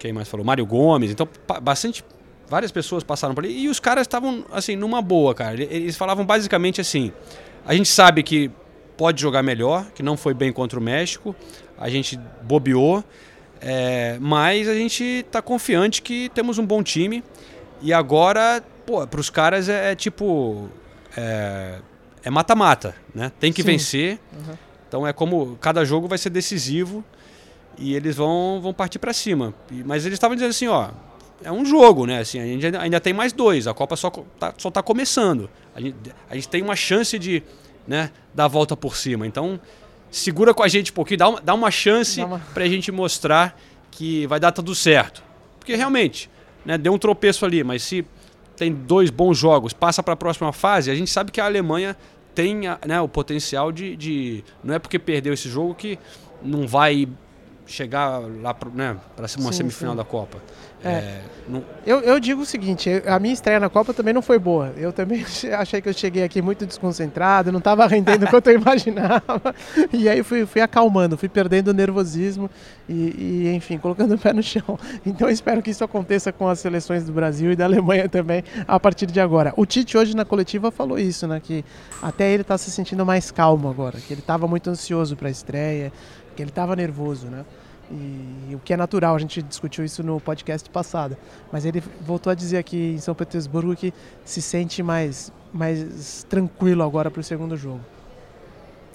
Quem 0.00 0.12
mais 0.12 0.26
falou? 0.28 0.44
Mário 0.44 0.66
Gomes. 0.66 1.12
Então, 1.12 1.28
bastante. 1.62 2.04
Várias 2.48 2.72
pessoas 2.72 3.04
passaram 3.04 3.32
por 3.34 3.44
ali. 3.44 3.56
E 3.62 3.68
os 3.68 3.78
caras 3.78 4.02
estavam, 4.02 4.44
assim, 4.52 4.74
numa 4.74 5.00
boa, 5.00 5.32
cara. 5.34 5.54
Ele- 5.54 5.68
Eles 5.70 5.96
falavam 5.96 6.24
basicamente 6.26 6.80
assim: 6.80 7.12
a 7.64 7.72
gente 7.74 7.88
sabe 7.88 8.24
que 8.24 8.50
pode 8.96 9.20
jogar 9.22 9.42
melhor, 9.42 9.86
que 9.94 10.02
não 10.02 10.16
foi 10.16 10.34
bem 10.34 10.52
contra 10.52 10.76
o 10.78 10.82
México. 10.82 11.36
A 11.78 11.88
gente 11.88 12.18
bobeou. 12.42 13.04
é, 13.62 14.16
mas 14.20 14.66
a 14.68 14.74
gente 14.74 15.22
tá 15.30 15.42
confiante 15.42 16.00
que 16.02 16.30
temos 16.30 16.56
um 16.58 16.64
bom 16.66 16.82
time. 16.82 17.22
E 17.82 17.92
agora, 17.92 18.62
pô, 18.86 19.06
pros 19.06 19.28
caras 19.30 19.68
é, 19.68 19.92
é 19.92 19.94
tipo. 19.94 20.68
É 21.16 21.78
é 22.22 22.28
mata-mata, 22.28 22.94
né? 23.14 23.32
Tem 23.40 23.50
que 23.52 23.62
Sim. 23.62 23.68
vencer. 23.68 24.18
Uhum. 24.34 24.54
Então 24.88 25.06
é 25.06 25.12
como 25.12 25.56
cada 25.60 25.84
jogo 25.86 26.06
vai 26.08 26.18
ser 26.18 26.28
decisivo 26.30 27.02
e 27.80 27.94
eles 27.94 28.14
vão, 28.16 28.60
vão 28.62 28.72
partir 28.72 28.98
para 29.00 29.12
cima. 29.12 29.52
Mas 29.84 30.04
eles 30.06 30.14
estavam 30.16 30.36
dizendo 30.36 30.50
assim, 30.50 30.68
ó, 30.68 30.90
é 31.42 31.50
um 31.50 31.64
jogo, 31.64 32.06
né? 32.06 32.18
Assim, 32.20 32.38
a 32.38 32.44
gente 32.44 32.66
ainda, 32.66 32.80
ainda 32.80 33.00
tem 33.00 33.12
mais 33.12 33.32
dois. 33.32 33.66
A 33.66 33.72
Copa 33.74 33.96
só 33.96 34.10
tá, 34.38 34.54
só 34.58 34.70
tá 34.70 34.82
começando. 34.82 35.48
A 35.74 35.80
gente, 35.80 35.96
a 36.28 36.34
gente 36.34 36.48
tem 36.48 36.62
uma 36.62 36.76
chance 36.76 37.18
de, 37.18 37.42
né, 37.88 38.10
dar 38.34 38.44
a 38.44 38.48
volta 38.48 38.76
por 38.76 38.94
cima. 38.96 39.26
Então 39.26 39.58
segura 40.10 40.52
com 40.52 40.62
a 40.62 40.68
gente 40.68 40.90
um 40.90 40.94
pouquinho, 40.94 41.18
dá 41.18 41.28
uma, 41.28 41.40
dá 41.40 41.54
uma 41.54 41.70
chance 41.70 42.20
Dá 42.20 42.26
uma- 42.26 42.38
pra 42.52 42.66
gente 42.66 42.90
mostrar 42.92 43.58
que 43.90 44.26
vai 44.26 44.38
dar 44.40 44.52
tudo 44.52 44.74
certo. 44.74 45.22
Porque 45.58 45.74
realmente, 45.76 46.28
né, 46.64 46.76
deu 46.76 46.92
um 46.92 46.98
tropeço 46.98 47.44
ali, 47.44 47.62
mas 47.64 47.82
se 47.82 48.04
tem 48.56 48.72
dois 48.72 49.08
bons 49.08 49.38
jogos, 49.38 49.72
passa 49.72 50.02
para 50.02 50.12
a 50.14 50.16
próxima 50.16 50.52
fase, 50.52 50.90
a 50.90 50.94
gente 50.94 51.10
sabe 51.10 51.30
que 51.32 51.40
a 51.40 51.44
Alemanha 51.46 51.96
tem 52.34 52.56
né, 52.86 53.00
o 53.00 53.08
potencial 53.08 53.72
de, 53.72 53.96
de- 53.96 54.44
Não 54.62 54.74
é 54.74 54.78
porque 54.78 54.98
perdeu 54.98 55.32
esse 55.32 55.48
jogo 55.48 55.74
que 55.74 55.98
não 56.42 56.66
vai 56.66 57.08
chegar 57.70 58.20
lá 58.42 58.52
para 58.52 58.68
né, 58.70 58.96
uma 59.18 59.28
Sim, 59.28 59.52
semifinal 59.52 59.92
sim. 59.92 59.98
da 59.98 60.04
Copa. 60.04 60.38
É, 60.82 61.20
não- 61.46 61.62
Eu, 61.84 62.00
eu 62.00 62.18
digo 62.18 62.40
o 62.40 62.46
seguinte, 62.46 62.88
a 63.06 63.18
minha 63.18 63.34
estreia 63.34 63.60
na 63.60 63.68
Copa 63.68 63.92
também 63.92 64.14
não 64.14 64.22
foi 64.22 64.38
boa. 64.38 64.72
Eu 64.78 64.92
também 64.94 65.22
achei 65.58 65.80
que 65.82 65.88
eu 65.88 65.92
cheguei 65.92 66.22
aqui 66.24 66.40
muito 66.40 66.64
desconcentrado, 66.64 67.52
não 67.52 67.58
estava 67.58 67.86
rendendo 67.86 68.26
quanto 68.28 68.48
eu 68.48 68.54
imaginava. 68.60 69.54
E 69.92 70.08
aí 70.08 70.22
fui, 70.22 70.46
fui 70.46 70.62
acalmando, 70.62 71.18
fui 71.18 71.28
perdendo 71.28 71.68
o 71.68 71.74
nervosismo 71.74 72.48
e, 72.88 72.94
e, 73.48 73.54
enfim, 73.54 73.76
colocando 73.76 74.14
o 74.14 74.18
pé 74.18 74.32
no 74.32 74.42
chão. 74.42 74.78
Então 75.04 75.28
espero 75.28 75.60
que 75.62 75.70
isso 75.70 75.84
aconteça 75.84 76.32
com 76.32 76.48
as 76.48 76.58
seleções 76.60 77.04
do 77.04 77.12
Brasil 77.12 77.52
e 77.52 77.56
da 77.56 77.66
Alemanha 77.66 78.08
também 78.08 78.42
a 78.66 78.80
partir 78.80 79.04
de 79.06 79.20
agora. 79.20 79.52
O 79.58 79.66
Tite 79.66 79.98
hoje 79.98 80.16
na 80.16 80.24
coletiva 80.24 80.70
falou 80.70 80.98
isso, 80.98 81.26
né? 81.28 81.40
Que 81.44 81.62
até 82.00 82.32
ele 82.32 82.40
está 82.40 82.56
se 82.56 82.70
sentindo 82.70 83.04
mais 83.04 83.30
calmo 83.30 83.68
agora, 83.68 83.98
que 84.00 84.14
ele 84.14 84.20
estava 84.22 84.48
muito 84.48 84.70
ansioso 84.70 85.14
para 85.14 85.28
a 85.28 85.30
estreia, 85.30 85.92
que 86.36 86.42
ele 86.42 86.50
estava 86.50 86.74
nervoso, 86.76 87.26
né? 87.26 87.44
E 87.92 88.54
o 88.54 88.60
que 88.60 88.72
é 88.72 88.76
natural, 88.76 89.16
a 89.16 89.18
gente 89.18 89.42
discutiu 89.42 89.84
isso 89.84 90.02
no 90.02 90.20
podcast 90.20 90.70
passado. 90.70 91.16
Mas 91.50 91.64
ele 91.64 91.82
voltou 92.00 92.30
a 92.30 92.34
dizer 92.34 92.58
aqui 92.58 92.92
em 92.94 92.98
São 92.98 93.14
Petersburgo 93.16 93.74
que 93.74 93.92
se 94.24 94.40
sente 94.40 94.80
mais, 94.80 95.32
mais 95.52 96.24
tranquilo 96.28 96.84
agora 96.84 97.10
para 97.10 97.20
o 97.20 97.24
segundo 97.24 97.56
jogo. 97.56 97.80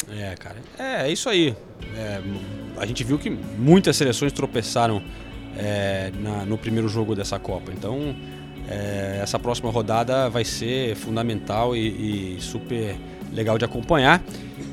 É, 0.10 0.36
cara. 0.36 0.58
É, 0.80 1.08
é 1.08 1.12
isso 1.12 1.28
aí. 1.30 1.56
É, 1.96 2.22
a 2.78 2.86
gente 2.86 3.04
viu 3.04 3.18
que 3.20 3.30
muitas 3.30 3.98
seleções 3.98 4.32
tropeçaram 4.32 5.02
é, 5.58 6.12
na- 6.20 6.46
no 6.46 6.58
primeiro 6.58 6.88
jogo 6.88 7.16
dessa 7.16 7.38
Copa. 7.40 7.72
Então, 7.74 8.16
é, 8.70 9.20
essa 9.22 9.38
próxima 9.40 9.70
rodada 9.72 10.30
vai 10.30 10.46
ser 10.46 10.96
fundamental 10.96 11.76
e, 11.76 12.38
e 12.38 12.42
super 12.42 12.96
legal 13.34 13.58
de 13.58 13.66
acompanhar. 13.66 14.24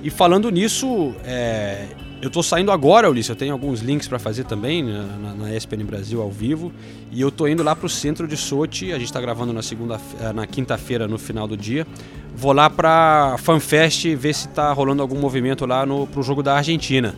E 0.02 0.10
falando 0.10 0.48
nisso, 0.50 1.14
é, 1.24 1.86
eu 2.22 2.30
tô 2.30 2.40
saindo 2.40 2.70
agora, 2.70 3.10
Ulisses. 3.10 3.30
Eu 3.30 3.34
tenho 3.34 3.52
alguns 3.52 3.80
links 3.80 4.06
para 4.06 4.16
fazer 4.16 4.44
também 4.44 4.80
na, 4.84 5.02
na, 5.02 5.34
na 5.34 5.56
ESPN 5.56 5.84
Brasil 5.84 6.22
ao 6.22 6.30
vivo. 6.30 6.72
E 7.10 7.20
eu 7.20 7.32
tô 7.32 7.48
indo 7.48 7.64
lá 7.64 7.74
pro 7.74 7.88
centro 7.88 8.28
de 8.28 8.36
Sochi. 8.36 8.92
A 8.92 8.98
gente 8.98 9.12
tá 9.12 9.20
gravando 9.20 9.52
na 9.52 9.60
segunda, 9.60 10.00
na 10.32 10.46
quinta-feira 10.46 11.08
no 11.08 11.18
final 11.18 11.48
do 11.48 11.56
dia. 11.56 11.84
Vou 12.32 12.52
lá 12.52 12.70
pra 12.70 13.34
FanFest 13.40 14.14
ver 14.14 14.34
se 14.36 14.46
tá 14.46 14.72
rolando 14.72 15.02
algum 15.02 15.18
movimento 15.18 15.66
lá 15.66 15.84
no, 15.84 16.06
pro 16.06 16.22
jogo 16.22 16.44
da 16.44 16.54
Argentina. 16.54 17.16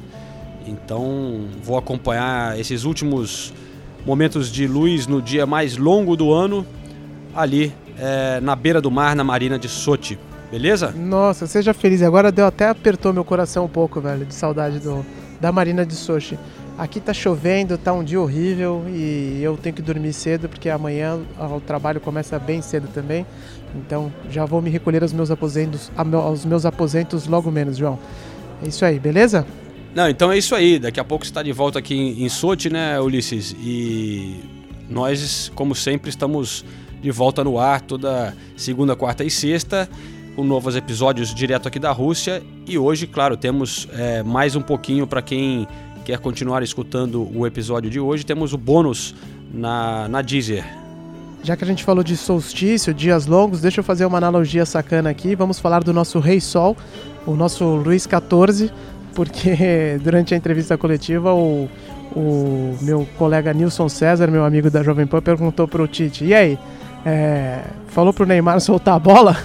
Então 0.67 1.49
vou 1.63 1.77
acompanhar 1.77 2.59
esses 2.59 2.85
últimos 2.85 3.53
momentos 4.07 4.51
de 4.51 4.67
luz 4.67 5.07
no 5.07 5.21
dia 5.21 5.45
mais 5.45 5.77
longo 5.77 6.17
do 6.17 6.33
ano, 6.33 6.67
ali 7.37 7.75
é, 7.99 8.41
na 8.41 8.57
beira 8.57 8.81
do 8.81 8.91
mar, 8.91 9.15
na 9.15 9.23
Marina 9.23 9.59
de 9.59 9.69
Sochi. 9.69 10.19
Beleza? 10.55 10.93
Nossa, 10.93 11.49
seja 11.49 11.75
feliz. 11.75 12.01
Agora 12.01 12.31
deu 12.31 12.47
até 12.47 12.69
apertou 12.69 13.13
meu 13.13 13.25
coração 13.25 13.65
um 13.65 13.69
pouco, 13.69 14.01
velho, 14.01 14.25
de 14.25 14.33
saudade 14.33 14.79
do, 14.79 15.05
da 15.41 15.51
Marina 15.51 15.85
de 15.85 15.97
Sochi. 15.97 16.39
Aqui 16.79 17.01
tá 17.01 17.13
chovendo, 17.13 17.77
tá 17.77 17.93
um 17.93 18.05
dia 18.05 18.21
horrível 18.21 18.85
e 18.89 19.41
eu 19.43 19.57
tenho 19.57 19.75
que 19.75 19.83
dormir 19.83 20.13
cedo 20.13 20.49
porque 20.49 20.71
amanhã 20.71 21.19
o 21.41 21.61
trabalho 21.61 22.01
começa 22.01 22.39
bem 22.39 22.63
cedo 22.63 22.87
também. 22.95 23.27
Então 23.75 24.13
já 24.31 24.45
vou 24.45 24.63
me 24.63 24.71
recolher 24.71 25.03
aos 25.03 25.13
meus 25.13 25.29
aposentos, 25.29 25.91
aos 25.97 26.45
meus 26.45 26.65
aposentos 26.65 27.27
logo 27.27 27.51
menos, 27.51 27.77
João. 27.77 27.99
É 28.65 28.69
isso 28.69 28.85
aí, 28.85 29.01
beleza? 29.01 29.45
Não, 29.93 30.09
então 30.09 30.31
é 30.31 30.39
isso 30.39 30.55
aí. 30.55 30.79
Daqui 30.79 31.01
a 31.01 31.05
pouco 31.05 31.25
você 31.25 31.33
está 31.33 31.43
de 31.43 31.51
volta 31.51 31.81
aqui 31.81 31.97
em, 31.97 32.23
em 32.23 32.29
Sochi, 32.29 32.71
né, 32.71 33.01
Ulisses? 33.01 33.57
E 33.59 34.41
nós, 34.89 35.51
como 35.57 35.75
sempre, 35.75 36.11
estamos 36.11 36.65
de 37.03 37.11
volta 37.11 37.43
no 37.43 37.59
ar 37.59 37.81
toda 37.81 38.35
segunda, 38.57 38.95
quarta 38.95 39.25
e 39.25 39.31
sexta, 39.31 39.89
com 40.35 40.45
novos 40.45 40.77
episódios 40.77 41.35
direto 41.35 41.69
aqui 41.69 41.79
da 41.79 41.93
Rússia. 41.93 42.43
E 42.67 42.77
hoje, 42.77 43.07
claro, 43.07 43.37
temos 43.37 43.89
é, 43.93 44.23
mais 44.23 44.57
um 44.57 44.61
pouquinho 44.61 45.07
para 45.07 45.23
quem 45.23 45.67
quer 46.05 46.19
continuar 46.19 46.63
escutando 46.63 47.29
o 47.35 47.47
episódio 47.47 47.91
de 47.91 48.01
hoje. 48.01 48.27
Temos 48.27 48.53
o 48.53 48.59
bônus 48.59 49.15
na, 49.53 50.09
na 50.09 50.23
Deezer. 50.23 50.65
Já 51.43 51.57
que 51.57 51.65
a 51.65 51.67
gente 51.67 51.85
falou 51.85 52.03
de 52.03 52.17
solstício, 52.17 52.93
dias 52.95 53.27
longos, 53.27 53.61
deixa 53.61 53.81
eu 53.81 53.85
fazer 53.85 54.07
uma 54.07 54.19
analogia 54.19 54.65
sacana 54.65 55.11
aqui. 55.11 55.35
Vamos 55.35 55.59
falar 55.59 55.85
do 55.85 55.93
nosso 55.93 56.19
Rei 56.19 56.41
Sol, 56.41 56.77
o 57.27 57.35
nosso 57.35 57.65
Luiz 57.65 58.05
XIV, 58.05 58.71
porque 59.15 59.99
durante 60.03 60.35
a 60.35 60.37
entrevista 60.37 60.77
coletiva 60.77 61.33
o, 61.33 61.69
o 62.17 62.77
meu 62.81 63.07
colega 63.19 63.53
Nilson 63.53 63.89
César, 63.89 64.31
meu 64.31 64.45
amigo 64.45 64.71
da 64.71 64.83
Jovem 64.83 65.07
Pan, 65.07 65.21
perguntou 65.21 65.69
pro 65.69 65.87
Tite, 65.87 66.25
e 66.25 66.35
aí, 66.35 66.59
é, 67.05 67.61
falou 67.89 68.13
pro 68.13 68.25
Neymar 68.27 68.61
soltar 68.61 68.95
a 68.95 68.99
bola? 68.99 69.37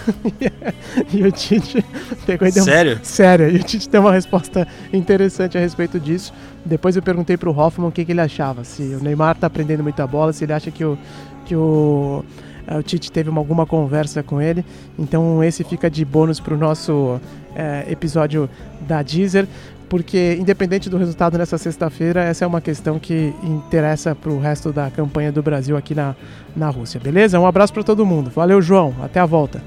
e 1.14 1.24
o 1.24 1.32
Tite 1.32 1.84
pegou 2.26 2.48
e 2.48 2.52
deu 2.52 2.64
Sério? 2.64 3.00
Sério, 3.04 3.50
e 3.50 3.56
o 3.58 3.64
Tite 3.64 3.90
deu 3.90 4.02
uma 4.02 4.12
resposta 4.14 4.68
interessante 4.94 5.58
a 5.58 5.62
respeito 5.62 6.00
disso. 6.00 6.34
Depois 6.66 6.96
eu 6.96 7.02
perguntei 7.02 7.38
pro 7.38 7.52
Hoffman 7.58 7.88
o 7.88 7.92
que, 7.92 8.06
que 8.06 8.12
ele 8.12 8.22
achava, 8.22 8.64
se 8.64 8.82
o 8.82 9.04
Neymar 9.04 9.36
tá 9.36 9.48
aprendendo 9.48 9.84
muita 9.84 10.06
bola, 10.08 10.32
se 10.34 10.44
ele 10.46 10.54
acha 10.54 10.72
que 10.72 10.84
o, 10.86 10.98
que 11.46 11.56
o, 11.56 12.24
eh, 12.68 12.78
o 12.78 12.84
Tite 12.84 13.12
teve 13.12 13.30
uma- 13.30 13.40
alguma 13.42 13.66
conversa 13.66 14.22
com 14.24 14.42
ele. 14.42 14.64
Então 14.98 15.44
esse 15.44 15.64
fica 15.64 15.90
de 15.90 16.04
bônus 16.06 16.40
pro 16.40 16.58
nosso 16.58 17.20
eh, 17.56 17.86
episódio 17.90 18.50
da 18.88 19.02
Deezer. 19.02 19.48
Porque, 19.90 20.38
independente 20.40 20.90
do 20.90 20.98
resultado 20.98 21.38
nessa 21.38 21.58
sexta-feira, 21.58 22.24
essa 22.24 22.46
é 22.46 22.48
uma 22.48 22.62
questão 22.62 23.00
que 23.00 23.34
interessa 23.44 24.14
pro 24.14 24.40
resto 24.40 24.72
da 24.72 24.90
campanha 24.92 25.32
do 25.32 25.42
Brasil 25.42 25.76
aqui 25.76 25.96
na, 25.96 26.16
na 26.56 26.70
Rússia, 26.70 27.00
beleza? 27.00 27.40
Um 27.40 27.48
abraço 27.48 27.74
para 27.74 27.84
todo 27.84 28.06
mundo. 28.06 28.30
Valeu, 28.30 28.62
João. 28.62 28.94
Até 29.02 29.20
a 29.20 29.26
volta. 29.26 29.62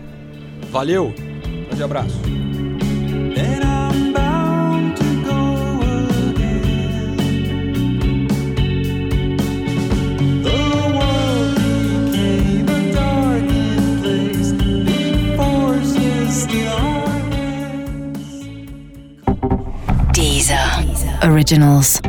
Valeu! 0.71 1.13
Grande 1.67 1.83
abraço. 1.83 2.52
Deezer. 20.43 21.23
Originals. 21.23 22.01